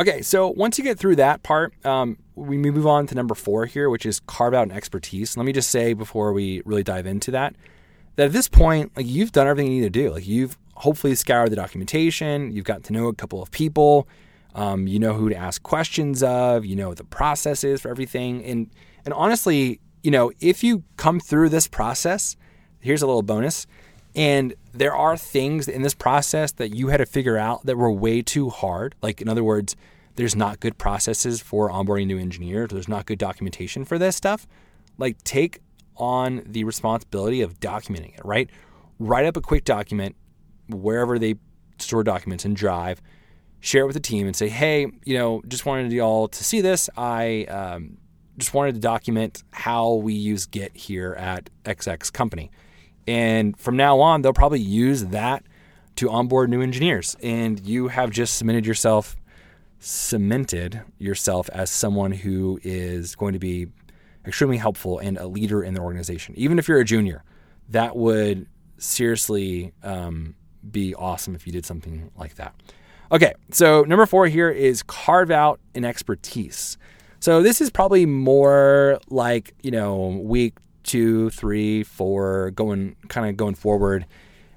Okay, 0.00 0.22
so 0.22 0.48
once 0.48 0.78
you 0.78 0.84
get 0.84 0.98
through 0.98 1.16
that 1.16 1.42
part, 1.42 1.74
um, 1.84 2.16
we 2.34 2.56
move 2.56 2.86
on 2.86 3.06
to 3.08 3.14
number 3.14 3.34
four 3.34 3.66
here, 3.66 3.90
which 3.90 4.06
is 4.06 4.18
carve 4.20 4.54
out 4.54 4.66
an 4.66 4.72
expertise. 4.72 5.36
Let 5.36 5.44
me 5.44 5.52
just 5.52 5.68
say 5.68 5.92
before 5.92 6.32
we 6.32 6.62
really 6.64 6.82
dive 6.82 7.04
into 7.04 7.30
that, 7.32 7.54
that 8.16 8.24
at 8.24 8.32
this 8.32 8.48
point, 8.48 8.92
like 8.96 9.06
you've 9.06 9.30
done 9.30 9.46
everything 9.46 9.70
you 9.70 9.82
need 9.82 9.92
to 9.92 10.02
do. 10.02 10.10
Like 10.10 10.26
you've 10.26 10.56
hopefully 10.76 11.14
scoured 11.14 11.52
the 11.52 11.56
documentation, 11.56 12.50
you've 12.50 12.64
got 12.64 12.82
to 12.84 12.94
know 12.94 13.08
a 13.08 13.14
couple 13.14 13.42
of 13.42 13.50
people, 13.50 14.08
um, 14.54 14.86
you 14.86 14.98
know 14.98 15.12
who 15.12 15.28
to 15.28 15.36
ask 15.36 15.62
questions 15.62 16.22
of, 16.22 16.64
you 16.64 16.76
know 16.76 16.88
what 16.88 16.96
the 16.96 17.04
process 17.04 17.62
is 17.62 17.82
for 17.82 17.90
everything, 17.90 18.42
and 18.42 18.70
and 19.04 19.12
honestly, 19.12 19.80
you 20.02 20.10
know 20.10 20.32
if 20.40 20.64
you 20.64 20.82
come 20.96 21.20
through 21.20 21.50
this 21.50 21.68
process, 21.68 22.38
here's 22.80 23.02
a 23.02 23.06
little 23.06 23.22
bonus. 23.22 23.66
And 24.14 24.54
there 24.72 24.94
are 24.94 25.16
things 25.16 25.68
in 25.68 25.82
this 25.82 25.94
process 25.94 26.52
that 26.52 26.74
you 26.74 26.88
had 26.88 26.98
to 26.98 27.06
figure 27.06 27.36
out 27.36 27.64
that 27.66 27.76
were 27.76 27.92
way 27.92 28.22
too 28.22 28.50
hard. 28.50 28.94
Like, 29.02 29.20
in 29.20 29.28
other 29.28 29.44
words, 29.44 29.76
there's 30.16 30.34
not 30.34 30.60
good 30.60 30.78
processes 30.78 31.40
for 31.40 31.70
onboarding 31.70 32.06
new 32.06 32.18
engineers, 32.18 32.70
there's 32.70 32.88
not 32.88 33.06
good 33.06 33.18
documentation 33.18 33.84
for 33.84 33.98
this 33.98 34.16
stuff. 34.16 34.46
Like, 34.98 35.22
take 35.22 35.60
on 35.96 36.42
the 36.46 36.64
responsibility 36.64 37.42
of 37.42 37.60
documenting 37.60 38.14
it, 38.14 38.24
right? 38.24 38.50
Write 38.98 39.26
up 39.26 39.36
a 39.36 39.40
quick 39.40 39.64
document 39.64 40.16
wherever 40.68 41.18
they 41.18 41.36
store 41.78 42.02
documents 42.02 42.44
in 42.44 42.54
Drive, 42.54 43.00
share 43.60 43.82
it 43.82 43.86
with 43.86 43.94
the 43.94 44.00
team 44.00 44.26
and 44.26 44.34
say, 44.34 44.48
hey, 44.48 44.86
you 45.04 45.16
know, 45.16 45.42
just 45.46 45.66
wanted 45.66 45.92
y'all 45.92 46.28
to 46.28 46.44
see 46.44 46.60
this. 46.60 46.90
I 46.96 47.44
um, 47.44 47.98
just 48.38 48.54
wanted 48.54 48.74
to 48.74 48.80
document 48.80 49.42
how 49.52 49.94
we 49.94 50.14
use 50.14 50.46
Git 50.46 50.76
here 50.76 51.14
at 51.14 51.50
XX 51.64 52.12
company. 52.12 52.50
And 53.10 53.58
from 53.58 53.76
now 53.76 53.98
on, 53.98 54.22
they'll 54.22 54.32
probably 54.32 54.60
use 54.60 55.06
that 55.06 55.42
to 55.96 56.08
onboard 56.08 56.48
new 56.48 56.62
engineers. 56.62 57.16
And 57.20 57.58
you 57.58 57.88
have 57.88 58.10
just 58.10 58.36
cemented 58.36 58.64
yourself, 58.64 59.16
cemented 59.80 60.82
yourself 60.96 61.50
as 61.52 61.70
someone 61.70 62.12
who 62.12 62.60
is 62.62 63.16
going 63.16 63.32
to 63.32 63.40
be 63.40 63.66
extremely 64.24 64.58
helpful 64.58 65.00
and 65.00 65.18
a 65.18 65.26
leader 65.26 65.60
in 65.60 65.74
the 65.74 65.80
organization. 65.80 66.36
Even 66.36 66.56
if 66.56 66.68
you're 66.68 66.78
a 66.78 66.84
junior, 66.84 67.24
that 67.70 67.96
would 67.96 68.46
seriously 68.78 69.72
um, 69.82 70.36
be 70.70 70.94
awesome 70.94 71.34
if 71.34 71.48
you 71.48 71.52
did 71.52 71.66
something 71.66 72.12
like 72.16 72.36
that. 72.36 72.54
Okay, 73.10 73.34
so 73.50 73.82
number 73.82 74.06
four 74.06 74.28
here 74.28 74.50
is 74.50 74.84
carve 74.84 75.32
out 75.32 75.58
an 75.74 75.84
expertise. 75.84 76.78
So 77.18 77.42
this 77.42 77.60
is 77.60 77.70
probably 77.70 78.06
more 78.06 79.00
like, 79.08 79.52
you 79.62 79.72
know, 79.72 80.22
week 80.22 80.54
two, 80.82 81.30
three, 81.30 81.82
four, 81.82 82.50
going 82.52 82.96
kind 83.08 83.28
of 83.28 83.36
going 83.36 83.54
forward. 83.54 84.06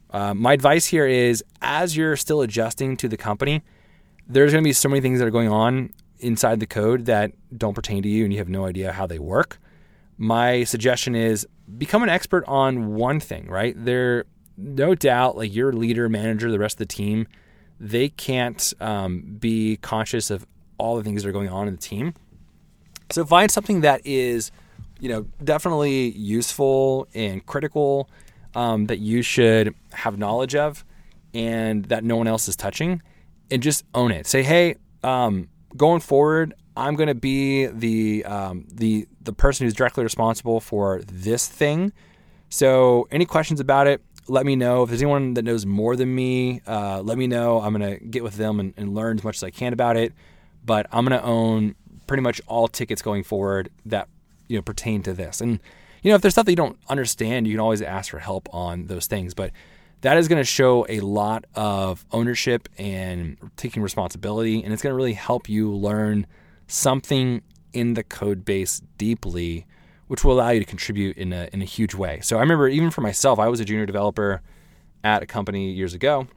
Uh, 0.10 0.34
my 0.34 0.54
advice 0.54 0.86
here 0.86 1.08
is 1.08 1.44
as 1.62 1.98
you're 1.98 2.16
still 2.16 2.42
adjusting 2.42 2.96
to 2.98 3.08
the 3.08 3.18
company, 3.18 3.64
there's 4.28 4.52
going 4.52 4.64
to 4.64 4.68
be 4.68 4.74
so 4.74 4.88
many 4.88 5.02
things 5.02 5.20
that 5.20 5.28
are 5.28 5.32
going 5.32 5.50
on 5.50 5.92
inside 6.20 6.60
the 6.60 6.68
code 6.68 7.06
that 7.06 7.32
don't 7.58 7.74
pertain 7.74 8.02
to 8.04 8.10
you 8.10 8.24
and 8.24 8.32
you 8.32 8.40
have 8.40 8.50
no 8.50 8.66
idea 8.66 8.92
how 8.92 9.06
they 9.06 9.20
work. 9.20 9.60
My 10.18 10.64
suggestion 10.64 11.16
is 11.16 11.48
become 11.78 12.04
an 12.04 12.10
expert 12.10 12.46
on 12.48 12.94
one 12.94 13.20
thing, 13.20 13.48
right? 13.48 13.74
There, 13.76 14.26
no 14.56 14.96
doubt, 14.96 15.36
like 15.36 15.54
your 15.54 15.74
leader, 15.74 16.08
manager, 16.08 16.52
the 16.52 16.60
rest 16.60 16.76
of 16.76 16.88
the 16.88 16.94
team, 16.94 17.28
they 17.80 18.10
can't 18.10 18.74
um, 18.80 19.38
be 19.40 19.78
conscious 19.78 20.30
of 20.30 20.46
all 20.78 20.96
the 20.96 21.04
things 21.04 21.24
that 21.24 21.30
are 21.30 21.34
going 21.34 21.50
on 21.50 21.68
in 21.68 21.76
the 21.76 21.82
team. 21.82 22.14
So 23.10 23.26
find 23.26 23.52
something 23.52 23.82
that 23.82 24.02
is 24.06 24.52
you 25.04 25.10
know, 25.10 25.26
definitely 25.44 26.12
useful 26.12 27.10
and 27.14 27.46
critical 27.46 28.10
um, 28.56 28.86
that 28.86 29.00
you 29.00 29.22
should 29.22 29.76
have 29.92 30.18
knowledge 30.18 30.56
of 30.56 30.86
and 31.34 31.84
that 31.88 32.06
no 32.06 32.16
one 32.16 32.26
else 32.26 32.48
is 32.48 32.56
touching 32.56 33.02
and 33.52 33.62
just 33.62 33.84
own 33.94 34.12
it. 34.12 34.26
Say, 34.26 34.44
hey, 34.44 34.76
um, 35.04 35.50
going 35.76 36.00
forward, 36.00 36.54
I'm 36.78 36.96
going 36.96 37.08
to 37.08 37.16
be 37.16 37.66
the 37.66 38.24
um, 38.24 38.66
the 38.72 39.06
the 39.22 39.34
person 39.34 39.66
who's 39.68 39.74
directly 39.74 40.06
responsible 40.06 40.62
for 40.62 41.02
this 41.06 41.50
thing. 41.50 41.92
So, 42.48 43.06
any 43.12 43.26
questions 43.26 43.60
about 43.60 43.88
it, 43.88 44.02
let 44.30 44.46
me 44.46 44.56
know. 44.56 44.84
If 44.84 44.90
there's 44.90 45.02
anyone 45.02 45.34
that 45.34 45.44
knows 45.44 45.66
more 45.66 45.98
than 45.98 46.16
me, 46.16 46.62
uh, 46.66 47.02
let 47.02 47.18
me 47.18 47.28
know. 47.28 47.60
I'm 47.60 47.76
going 47.76 48.00
to 48.00 48.06
get 48.06 48.24
with 48.24 48.38
them 48.38 48.62
and, 48.62 48.74
and, 48.78 48.96
learn 48.96 49.18
as 49.18 49.24
much 49.26 49.36
as 49.36 49.44
I 49.44 49.50
can 49.50 49.74
about 49.74 49.98
it. 49.98 50.14
But 50.66 50.88
I'm 50.94 51.06
going 51.06 51.20
to 51.20 51.26
own 51.26 51.76
pretty 52.08 52.24
much 52.24 52.40
all 52.48 52.70
tickets 52.70 53.02
going 53.02 53.24
forward 53.24 53.70
that 53.86 54.08
you 54.48 54.58
know 54.58 54.62
pertain 54.62 55.04
to 55.04 55.14
this. 55.14 55.42
And 55.42 55.60
you 56.02 56.10
know, 56.10 56.16
if 56.16 56.22
there's 56.22 56.34
stuff 56.34 56.46
that 56.46 56.52
you 56.52 56.58
don't 56.58 56.78
understand, 56.90 57.48
you 57.48 57.54
can 57.54 57.62
always 57.62 57.82
ask 57.82 58.12
for 58.12 58.20
help 58.20 58.54
on 58.54 58.88
those 58.88 59.08
things. 59.08 59.34
But 59.34 59.52
that 60.02 60.18
is 60.18 60.28
going 60.28 60.40
to 60.40 60.46
show 60.46 60.86
a 60.90 61.00
lot 61.00 61.46
of 61.56 62.06
ownership 62.12 62.68
and 62.78 63.38
taking 63.56 63.82
responsibility, 63.82 64.62
and 64.62 64.74
it's 64.74 64.84
going 64.84 64.92
to 64.92 64.98
really 64.98 65.14
help 65.14 65.48
you 65.48 65.72
learn 65.72 66.28
something 66.68 67.42
in 67.72 67.94
the 67.94 68.04
code 68.04 68.44
base 68.44 68.82
deeply, 68.98 69.66
which 70.08 70.24
will 70.24 70.34
allow 70.34 70.50
you 70.50 70.60
to 70.60 70.66
contribute 70.66 71.18
in 71.18 71.32
a 71.32 71.50
in 71.54 71.62
a 71.62 71.66
huge 71.66 71.96
way. 71.96 72.20
So 72.22 72.38
I 72.38 72.42
remember 72.42 72.68
even 72.68 72.92
for 72.92 73.02
myself, 73.02 73.40
I 73.40 73.48
was 73.48 73.62
a 73.62 73.66
junior 73.66 73.86
developer 73.86 74.42
at 75.06 75.24
a 75.24 75.26
company 75.26 75.72
years 75.72 75.94
ago, 75.94 76.28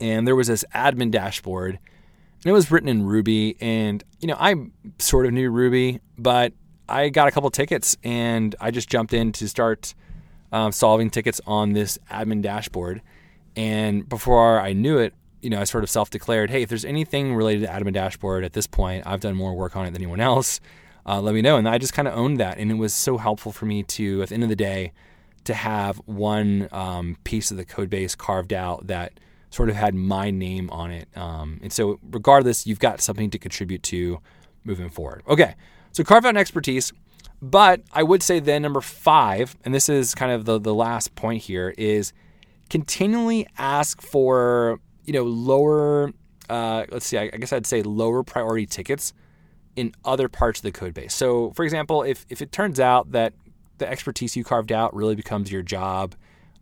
and 0.00 0.26
there 0.26 0.36
was 0.36 0.48
this 0.48 0.64
admin 0.74 1.12
dashboard, 1.12 1.78
and 2.42 2.50
it 2.50 2.52
was 2.52 2.72
written 2.72 2.88
in 2.88 3.06
Ruby, 3.06 3.56
and 3.60 4.02
you 4.18 4.26
know 4.26 4.36
I 4.40 4.56
sort 4.98 5.26
of 5.26 5.32
knew 5.32 5.50
Ruby, 5.50 6.00
but 6.18 6.52
I 6.88 7.08
got 7.08 7.28
a 7.28 7.30
couple 7.30 7.50
tickets 7.50 7.96
and 8.04 8.54
I 8.60 8.70
just 8.70 8.88
jumped 8.88 9.12
in 9.12 9.32
to 9.32 9.48
start 9.48 9.94
um, 10.52 10.72
solving 10.72 11.10
tickets 11.10 11.40
on 11.46 11.72
this 11.72 11.98
admin 12.10 12.42
dashboard. 12.42 13.02
And 13.56 14.08
before 14.08 14.60
I 14.60 14.72
knew 14.72 14.98
it, 14.98 15.14
you 15.42 15.50
know, 15.50 15.60
I 15.60 15.64
sort 15.64 15.84
of 15.84 15.90
self 15.90 16.10
declared, 16.10 16.50
hey, 16.50 16.62
if 16.62 16.68
there's 16.68 16.84
anything 16.84 17.34
related 17.34 17.66
to 17.66 17.72
admin 17.72 17.92
dashboard 17.92 18.44
at 18.44 18.52
this 18.52 18.66
point, 18.66 19.06
I've 19.06 19.20
done 19.20 19.34
more 19.34 19.54
work 19.54 19.76
on 19.76 19.86
it 19.86 19.92
than 19.92 20.02
anyone 20.02 20.20
else. 20.20 20.60
Uh, 21.04 21.20
let 21.20 21.34
me 21.34 21.42
know. 21.42 21.56
And 21.56 21.68
I 21.68 21.78
just 21.78 21.92
kind 21.92 22.08
of 22.08 22.14
owned 22.14 22.38
that. 22.38 22.58
And 22.58 22.70
it 22.70 22.74
was 22.74 22.92
so 22.92 23.16
helpful 23.16 23.52
for 23.52 23.64
me 23.66 23.82
to, 23.84 24.22
at 24.22 24.28
the 24.28 24.34
end 24.34 24.42
of 24.42 24.48
the 24.48 24.56
day, 24.56 24.92
to 25.44 25.54
have 25.54 25.98
one 26.06 26.68
um, 26.72 27.16
piece 27.22 27.50
of 27.50 27.56
the 27.56 27.64
code 27.64 27.88
base 27.88 28.14
carved 28.14 28.52
out 28.52 28.88
that 28.88 29.20
sort 29.50 29.70
of 29.70 29.76
had 29.76 29.94
my 29.94 30.30
name 30.30 30.68
on 30.70 30.90
it. 30.90 31.08
Um, 31.16 31.60
and 31.62 31.72
so, 31.72 32.00
regardless, 32.10 32.66
you've 32.66 32.80
got 32.80 33.00
something 33.00 33.30
to 33.30 33.38
contribute 33.38 33.82
to 33.84 34.18
moving 34.64 34.90
forward. 34.90 35.22
Okay. 35.28 35.54
So 35.96 36.04
carve 36.04 36.26
out 36.26 36.30
an 36.30 36.36
expertise. 36.36 36.92
But 37.40 37.80
I 37.90 38.02
would 38.02 38.22
say 38.22 38.38
then 38.38 38.60
number 38.60 38.82
five, 38.82 39.56
and 39.64 39.74
this 39.74 39.88
is 39.88 40.14
kind 40.14 40.30
of 40.30 40.44
the, 40.44 40.60
the 40.60 40.74
last 40.74 41.14
point 41.14 41.42
here, 41.42 41.72
is 41.78 42.12
continually 42.68 43.46
ask 43.56 44.02
for, 44.02 44.78
you 45.06 45.14
know, 45.14 45.22
lower, 45.22 46.12
uh, 46.50 46.84
let's 46.90 47.06
see, 47.06 47.16
I, 47.16 47.30
I 47.32 47.38
guess 47.38 47.50
I'd 47.50 47.64
say 47.66 47.82
lower 47.82 48.22
priority 48.22 48.66
tickets 48.66 49.14
in 49.74 49.94
other 50.04 50.28
parts 50.28 50.58
of 50.58 50.64
the 50.64 50.72
code 50.72 50.92
base. 50.92 51.14
So 51.14 51.52
for 51.52 51.64
example, 51.64 52.02
if, 52.02 52.26
if 52.28 52.42
it 52.42 52.52
turns 52.52 52.78
out 52.78 53.12
that 53.12 53.32
the 53.78 53.88
expertise 53.88 54.36
you 54.36 54.44
carved 54.44 54.72
out 54.72 54.94
really 54.94 55.14
becomes 55.14 55.50
your 55.50 55.62
job, 55.62 56.14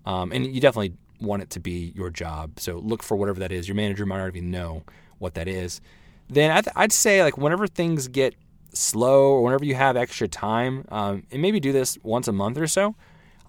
um, 0.06 0.30
and 0.30 0.46
you 0.46 0.60
definitely 0.60 0.94
want 1.20 1.42
it 1.42 1.50
to 1.50 1.60
be 1.60 1.92
your 1.96 2.10
job. 2.10 2.60
So 2.60 2.78
look 2.78 3.02
for 3.02 3.16
whatever 3.16 3.40
that 3.40 3.50
is. 3.50 3.66
Your 3.66 3.74
manager 3.74 4.06
might 4.06 4.18
not 4.18 4.28
even 4.28 4.52
know 4.52 4.84
what 5.18 5.34
that 5.34 5.48
is. 5.48 5.80
Then 6.28 6.52
I'd, 6.52 6.68
I'd 6.76 6.92
say 6.92 7.20
like 7.24 7.36
whenever 7.36 7.66
things 7.66 8.06
get 8.06 8.36
slow 8.74 9.32
or 9.32 9.42
whenever 9.42 9.64
you 9.64 9.74
have 9.74 9.96
extra 9.96 10.28
time, 10.28 10.84
um, 10.90 11.24
and 11.30 11.40
maybe 11.40 11.60
do 11.60 11.72
this 11.72 11.98
once 12.02 12.28
a 12.28 12.32
month 12.32 12.58
or 12.58 12.66
so, 12.66 12.94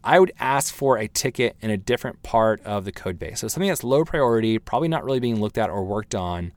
I 0.03 0.19
would 0.19 0.31
ask 0.39 0.73
for 0.73 0.97
a 0.97 1.07
ticket 1.07 1.55
in 1.61 1.71
a 1.71 1.77
different 1.77 2.21
part 2.21 2.61
of 2.61 2.85
the 2.85 2.91
code 2.91 3.17
base. 3.17 3.39
So 3.39 3.47
something 3.47 3.67
that's 3.67 3.83
low 3.83 4.05
priority, 4.05 4.59
probably 4.59 4.87
not 4.87 5.03
really 5.03 5.19
being 5.19 5.41
looked 5.41 5.57
at 5.57 5.69
or 5.69 5.83
worked 5.83 6.13
on, 6.13 6.53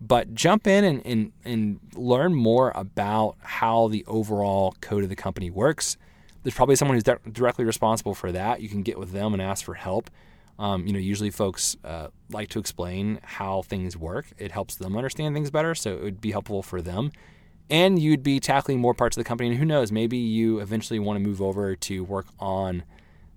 but 0.00 0.34
jump 0.34 0.66
in 0.66 0.82
and, 0.84 1.06
and, 1.06 1.32
and 1.44 1.80
learn 1.94 2.34
more 2.34 2.72
about 2.74 3.36
how 3.40 3.88
the 3.88 4.04
overall 4.06 4.74
code 4.80 5.02
of 5.02 5.10
the 5.10 5.16
company 5.16 5.50
works. 5.50 5.96
There's 6.42 6.54
probably 6.54 6.76
someone 6.76 6.96
who's 6.96 7.02
di- 7.02 7.16
directly 7.30 7.64
responsible 7.64 8.14
for 8.14 8.32
that. 8.32 8.62
You 8.62 8.68
can 8.68 8.82
get 8.82 8.98
with 8.98 9.12
them 9.12 9.34
and 9.34 9.42
ask 9.42 9.64
for 9.64 9.74
help. 9.74 10.10
Um, 10.58 10.86
you 10.86 10.92
know, 10.94 10.98
usually 10.98 11.30
folks 11.30 11.76
uh, 11.84 12.08
like 12.30 12.48
to 12.50 12.58
explain 12.58 13.20
how 13.22 13.62
things 13.62 13.94
work. 13.96 14.26
It 14.38 14.52
helps 14.52 14.74
them 14.76 14.96
understand 14.96 15.34
things 15.34 15.50
better, 15.50 15.74
so 15.74 15.92
it 15.92 16.02
would 16.02 16.20
be 16.20 16.30
helpful 16.30 16.62
for 16.62 16.80
them. 16.80 17.12
And 17.68 17.98
you'd 17.98 18.22
be 18.22 18.38
tackling 18.38 18.80
more 18.80 18.94
parts 18.94 19.16
of 19.16 19.22
the 19.22 19.28
company. 19.28 19.50
And 19.50 19.58
who 19.58 19.64
knows, 19.64 19.90
maybe 19.90 20.16
you 20.16 20.60
eventually 20.60 20.98
want 20.98 21.20
to 21.20 21.26
move 21.26 21.42
over 21.42 21.74
to 21.74 22.04
work 22.04 22.26
on 22.38 22.84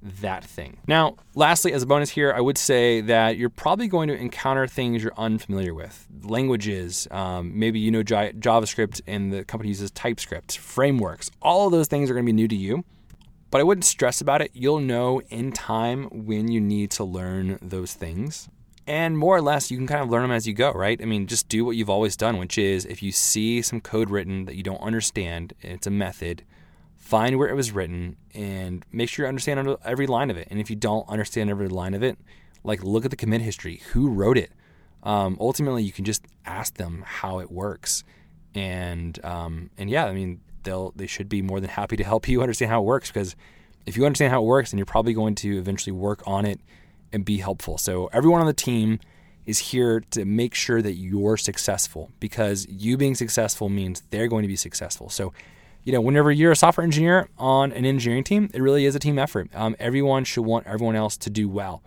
that 0.01 0.43
thing. 0.43 0.77
Now, 0.87 1.17
lastly, 1.35 1.73
as 1.73 1.83
a 1.83 1.85
bonus 1.85 2.09
here, 2.11 2.31
I 2.33 2.39
would 2.39 2.57
say 2.57 3.01
that 3.01 3.37
you're 3.37 3.49
probably 3.49 3.87
going 3.87 4.07
to 4.07 4.15
encounter 4.15 4.67
things 4.67 5.03
you're 5.03 5.13
unfamiliar 5.17 5.73
with. 5.73 6.07
Languages, 6.23 7.07
um, 7.11 7.57
maybe 7.57 7.79
you 7.79 7.91
know 7.91 8.03
JavaScript 8.03 9.01
and 9.07 9.31
the 9.33 9.43
company 9.43 9.69
uses 9.69 9.91
TypeScript, 9.91 10.57
frameworks, 10.57 11.29
all 11.41 11.65
of 11.67 11.71
those 11.71 11.87
things 11.87 12.09
are 12.09 12.13
going 12.13 12.25
to 12.25 12.29
be 12.29 12.35
new 12.35 12.47
to 12.47 12.55
you. 12.55 12.83
But 13.51 13.61
I 13.61 13.63
wouldn't 13.63 13.85
stress 13.85 14.21
about 14.21 14.41
it. 14.41 14.51
You'll 14.53 14.79
know 14.79 15.21
in 15.29 15.51
time 15.51 16.03
when 16.11 16.49
you 16.49 16.61
need 16.61 16.91
to 16.91 17.03
learn 17.03 17.57
those 17.61 17.93
things. 17.93 18.47
And 18.89 19.15
more 19.19 19.37
or 19.37 19.41
less, 19.41 19.69
you 19.69 19.77
can 19.77 19.85
kind 19.85 20.01
of 20.01 20.09
learn 20.09 20.23
them 20.23 20.31
as 20.31 20.47
you 20.47 20.53
go, 20.55 20.71
right? 20.71 20.99
I 20.99 21.05
mean, 21.05 21.27
just 21.27 21.47
do 21.47 21.63
what 21.63 21.75
you've 21.75 21.91
always 21.91 22.17
done, 22.17 22.39
which 22.39 22.57
is 22.57 22.85
if 22.85 23.03
you 23.03 23.11
see 23.11 23.61
some 23.61 23.81
code 23.81 24.09
written 24.09 24.45
that 24.45 24.55
you 24.55 24.63
don't 24.63 24.81
understand, 24.81 25.53
it's 25.61 25.85
a 25.85 25.91
method, 25.91 26.43
find 26.95 27.37
where 27.37 27.47
it 27.47 27.53
was 27.53 27.71
written 27.71 28.17
and 28.33 28.83
make 28.91 29.07
sure 29.07 29.25
you 29.25 29.29
understand 29.29 29.77
every 29.85 30.07
line 30.07 30.31
of 30.31 30.37
it. 30.37 30.47
And 30.49 30.59
if 30.59 30.71
you 30.71 30.75
don't 30.75 31.07
understand 31.07 31.51
every 31.51 31.67
line 31.67 31.93
of 31.93 32.01
it, 32.01 32.17
like 32.63 32.83
look 32.83 33.05
at 33.05 33.11
the 33.11 33.15
commit 33.15 33.41
history. 33.41 33.83
Who 33.91 34.09
wrote 34.09 34.39
it? 34.39 34.51
Um, 35.03 35.37
ultimately, 35.39 35.83
you 35.83 35.91
can 35.91 36.03
just 36.03 36.25
ask 36.47 36.73
them 36.73 37.03
how 37.05 37.37
it 37.41 37.51
works, 37.51 38.03
and 38.55 39.23
um, 39.23 39.69
and 39.77 39.87
yeah, 39.87 40.05
I 40.05 40.13
mean, 40.13 40.41
they'll 40.63 40.93
they 40.95 41.05
should 41.07 41.29
be 41.29 41.43
more 41.43 41.59
than 41.59 41.69
happy 41.69 41.95
to 41.95 42.03
help 42.03 42.27
you 42.27 42.41
understand 42.43 42.71
how 42.71 42.81
it 42.81 42.85
works 42.85 43.09
because 43.09 43.35
if 43.85 43.95
you 43.95 44.07
understand 44.07 44.33
how 44.33 44.41
it 44.41 44.45
works, 44.45 44.71
then 44.71 44.79
you're 44.79 44.85
probably 44.85 45.13
going 45.13 45.35
to 45.35 45.59
eventually 45.59 45.93
work 45.93 46.23
on 46.25 46.45
it 46.45 46.59
and 47.11 47.25
be 47.25 47.37
helpful. 47.37 47.77
So 47.77 48.07
everyone 48.13 48.41
on 48.41 48.47
the 48.47 48.53
team 48.53 48.99
is 49.45 49.59
here 49.59 50.01
to 50.11 50.25
make 50.25 50.53
sure 50.53 50.81
that 50.81 50.93
you're 50.93 51.37
successful 51.37 52.11
because 52.19 52.67
you 52.69 52.97
being 52.97 53.15
successful 53.15 53.69
means 53.69 54.03
they're 54.11 54.27
going 54.27 54.43
to 54.43 54.47
be 54.47 54.55
successful. 54.55 55.09
So 55.09 55.33
you 55.83 55.93
know, 55.93 56.01
whenever 56.01 56.31
you're 56.31 56.51
a 56.51 56.55
software 56.55 56.83
engineer 56.83 57.29
on 57.37 57.71
an 57.71 57.85
engineering 57.85 58.23
team, 58.23 58.49
it 58.53 58.61
really 58.61 58.85
is 58.85 58.95
a 58.95 58.99
team 58.99 59.17
effort. 59.17 59.49
Um, 59.55 59.75
everyone 59.79 60.23
should 60.23 60.45
want 60.45 60.67
everyone 60.67 60.95
else 60.95 61.17
to 61.17 61.29
do 61.29 61.47
well. 61.47 61.81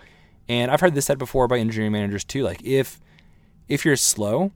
And 0.49 0.71
I've 0.71 0.81
heard 0.81 0.95
this 0.95 1.07
said 1.07 1.19
before 1.19 1.47
by 1.47 1.59
engineering 1.59 1.93
managers 1.93 2.25
too. 2.25 2.43
Like 2.43 2.63
if 2.65 3.01
if 3.69 3.85
you're 3.85 3.97
slow, 3.97 4.53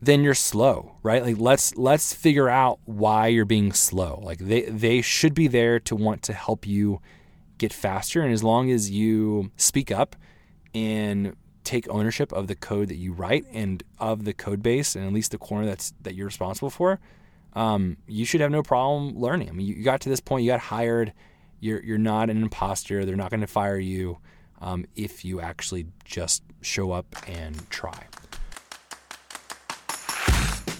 then 0.00 0.22
you're 0.22 0.34
slow, 0.34 0.96
right? 1.02 1.22
Like 1.22 1.38
let's 1.38 1.76
let's 1.76 2.12
figure 2.12 2.48
out 2.48 2.78
why 2.84 3.28
you're 3.28 3.44
being 3.44 3.72
slow. 3.72 4.20
Like 4.22 4.38
they 4.38 4.62
they 4.62 5.02
should 5.02 5.34
be 5.34 5.48
there 5.48 5.80
to 5.80 5.96
want 5.96 6.22
to 6.24 6.32
help 6.32 6.66
you 6.66 7.00
get 7.58 7.72
faster 7.72 8.22
and 8.22 8.32
as 8.32 8.42
long 8.42 8.70
as 8.70 8.90
you 8.90 9.50
speak 9.56 9.90
up 9.90 10.16
and 10.74 11.34
take 11.64 11.88
ownership 11.88 12.32
of 12.32 12.46
the 12.46 12.54
code 12.54 12.88
that 12.88 12.96
you 12.96 13.12
write 13.12 13.44
and 13.52 13.82
of 13.98 14.24
the 14.24 14.32
code 14.32 14.62
base 14.62 14.94
and 14.94 15.04
at 15.04 15.12
least 15.12 15.32
the 15.32 15.38
corner 15.38 15.66
that's 15.66 15.92
that 16.02 16.14
you're 16.14 16.26
responsible 16.26 16.70
for, 16.70 17.00
um, 17.54 17.96
you 18.06 18.24
should 18.24 18.40
have 18.40 18.50
no 18.50 18.62
problem 18.62 19.18
learning. 19.18 19.48
I 19.48 19.52
mean, 19.52 19.66
you 19.66 19.82
got 19.82 20.00
to 20.02 20.08
this 20.08 20.20
point, 20.20 20.44
you 20.44 20.50
got 20.50 20.60
hired, 20.60 21.12
you're 21.60 21.82
you're 21.82 21.98
not 21.98 22.30
an 22.30 22.40
imposter. 22.42 23.04
They're 23.04 23.16
not 23.16 23.30
going 23.30 23.40
to 23.40 23.46
fire 23.46 23.78
you 23.78 24.18
um, 24.60 24.86
if 24.94 25.24
you 25.24 25.40
actually 25.40 25.86
just 26.04 26.42
show 26.60 26.92
up 26.92 27.06
and 27.26 27.68
try. 27.70 28.04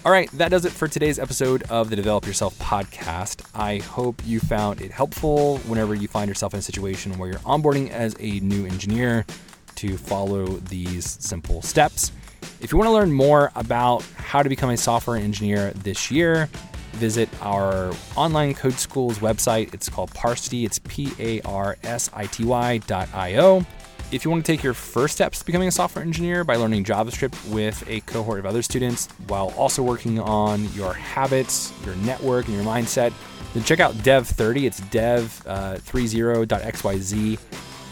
All 0.07 0.13
right, 0.13 0.31
that 0.35 0.53
does 0.53 0.65
it 0.65 0.71
for 0.71 0.87
today's 0.87 1.19
episode 1.19 1.65
of 1.65 1.91
the 1.91 1.97
Develop 1.97 2.29
Yourself 2.29 2.57
podcast. 2.61 3.45
I 3.57 3.79
hope 3.79 4.23
you 4.25 4.39
found 4.39 4.81
it 4.81 4.93
helpful 4.93 5.59
whenever 5.67 5.97
you 5.97 6.07
find 6.07 6.29
yourself 6.29 6.55
in 6.55 6.61
a 6.61 6.63
situation 6.63 7.19
where 7.19 7.29
you're 7.29 7.41
onboarding 7.41 7.91
as 7.91 8.15
a 8.21 8.39
new 8.39 8.67
engineer 8.67 9.27
to 9.75 9.97
follow 9.97 10.47
these 10.47 11.05
simple 11.21 11.61
steps. 11.61 12.13
If 12.61 12.71
you 12.71 12.79
want 12.79 12.87
to 12.87 12.93
learn 12.93 13.13
more 13.13 13.51
about 13.57 14.05
how 14.15 14.45
to 14.45 14.49
become 14.49 14.71
a 14.71 14.77
software 14.77 15.17
engineer 15.17 15.73
this 15.73 16.09
year, 16.09 16.49
visit 16.93 17.29
our 17.43 17.93
online 18.15 18.55
code 18.55 18.75
school's 18.75 19.19
website. 19.19 19.75
It's 19.75 19.89
called 19.89 20.13
Parsity. 20.13 20.65
It's 20.65 20.79
P 20.79 21.11
A 21.19 21.41
R 21.41 21.79
S 21.83 22.11
I 22.15 22.27
T 22.27 22.45
Y 22.45 22.79
dot 22.79 23.09
I 23.13 23.39
O. 23.39 23.67
If 24.13 24.25
you 24.25 24.31
want 24.31 24.47
to 24.47 24.53
take 24.53 24.63
your 24.63 24.73
first 24.73 25.17
steps 25.17 25.41
to 25.41 25.45
becoming 25.45 25.67
a 25.67 25.73
software 25.73 26.05
engineer 26.05 26.45
by 26.45 26.55
learning 26.55 26.85
JavaScript 26.85 27.51
with 27.51 27.83
a 27.89 28.03
cohort 28.03 28.39
of 28.39 28.47
other 28.47 28.63
students 28.63 29.09
while 29.27 29.53
also 29.57 29.83
working 29.83 30.21
on 30.21 30.73
your 30.75 30.93
habits, 30.93 31.73
your 31.85 31.97
network, 31.97 32.47
and 32.47 32.55
your 32.55 32.65
mindset, 32.65 33.13
then 33.53 33.65
check 33.65 33.81
out 33.81 33.95
Dev30. 33.95 34.63
It's 34.63 34.81
dev30.xyz. 34.81 37.35
Uh, 37.35 37.39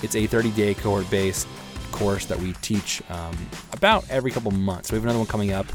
it's 0.02 0.14
a 0.14 0.28
30 0.28 0.50
day 0.52 0.74
cohort 0.74 1.10
based 1.10 1.48
course 1.90 2.26
that 2.26 2.38
we 2.38 2.52
teach 2.54 3.02
um, 3.10 3.36
about 3.72 4.08
every 4.08 4.30
couple 4.30 4.52
months. 4.52 4.92
We 4.92 4.96
have 4.96 5.04
another 5.04 5.18
one 5.18 5.26
coming 5.26 5.52
up 5.52 5.66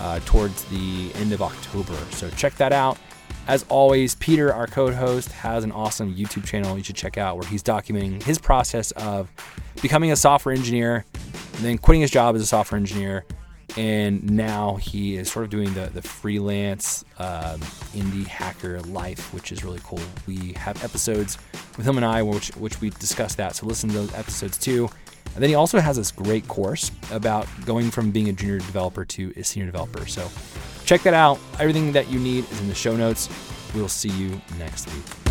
uh, 0.00 0.18
towards 0.24 0.64
the 0.64 1.12
end 1.16 1.34
of 1.34 1.42
October. 1.42 1.96
So 2.12 2.30
check 2.30 2.54
that 2.54 2.72
out. 2.72 2.96
As 3.46 3.64
always, 3.68 4.14
Peter, 4.14 4.52
our 4.52 4.66
code 4.66 4.94
host, 4.94 5.30
has 5.32 5.64
an 5.64 5.72
awesome 5.72 6.14
YouTube 6.14 6.46
channel 6.46 6.78
you 6.78 6.84
should 6.84 6.96
check 6.96 7.18
out 7.18 7.36
where 7.36 7.46
he's 7.46 7.62
documenting 7.62 8.22
his 8.22 8.38
process 8.38 8.90
of 8.92 9.28
becoming 9.82 10.10
a 10.12 10.16
software 10.16 10.54
engineer, 10.54 11.04
then 11.56 11.76
quitting 11.76 12.00
his 12.00 12.10
job 12.10 12.34
as 12.36 12.40
a 12.40 12.46
software 12.46 12.78
engineer, 12.78 13.26
and 13.76 14.30
now 14.30 14.76
he 14.76 15.16
is 15.16 15.30
sort 15.30 15.44
of 15.44 15.50
doing 15.50 15.74
the, 15.74 15.90
the 15.92 16.00
freelance 16.00 17.04
um, 17.18 17.60
indie 17.92 18.26
hacker 18.26 18.80
life, 18.82 19.34
which 19.34 19.52
is 19.52 19.62
really 19.62 19.80
cool. 19.84 20.00
We 20.26 20.54
have 20.54 20.82
episodes 20.82 21.36
with 21.76 21.86
him 21.86 21.96
and 21.96 22.06
I, 22.06 22.22
which 22.22 22.48
which 22.52 22.80
we 22.80 22.90
discuss 22.90 23.34
that. 23.34 23.56
So 23.56 23.66
listen 23.66 23.90
to 23.90 23.96
those 23.96 24.14
episodes 24.14 24.56
too. 24.56 24.88
And 25.34 25.42
then 25.42 25.48
he 25.48 25.56
also 25.56 25.80
has 25.80 25.96
this 25.96 26.12
great 26.12 26.46
course 26.46 26.90
about 27.10 27.46
going 27.64 27.90
from 27.90 28.10
being 28.10 28.28
a 28.28 28.32
junior 28.32 28.58
developer 28.58 29.04
to 29.04 29.32
a 29.36 29.42
senior 29.42 29.66
developer. 29.66 30.06
So 30.06 30.28
check 30.84 31.02
that 31.02 31.14
out. 31.14 31.38
Everything 31.58 31.92
that 31.92 32.08
you 32.08 32.20
need 32.20 32.44
is 32.50 32.60
in 32.60 32.68
the 32.68 32.74
show 32.74 32.96
notes. 32.96 33.28
We'll 33.74 33.88
see 33.88 34.10
you 34.10 34.40
next 34.58 34.86
week. 34.94 35.23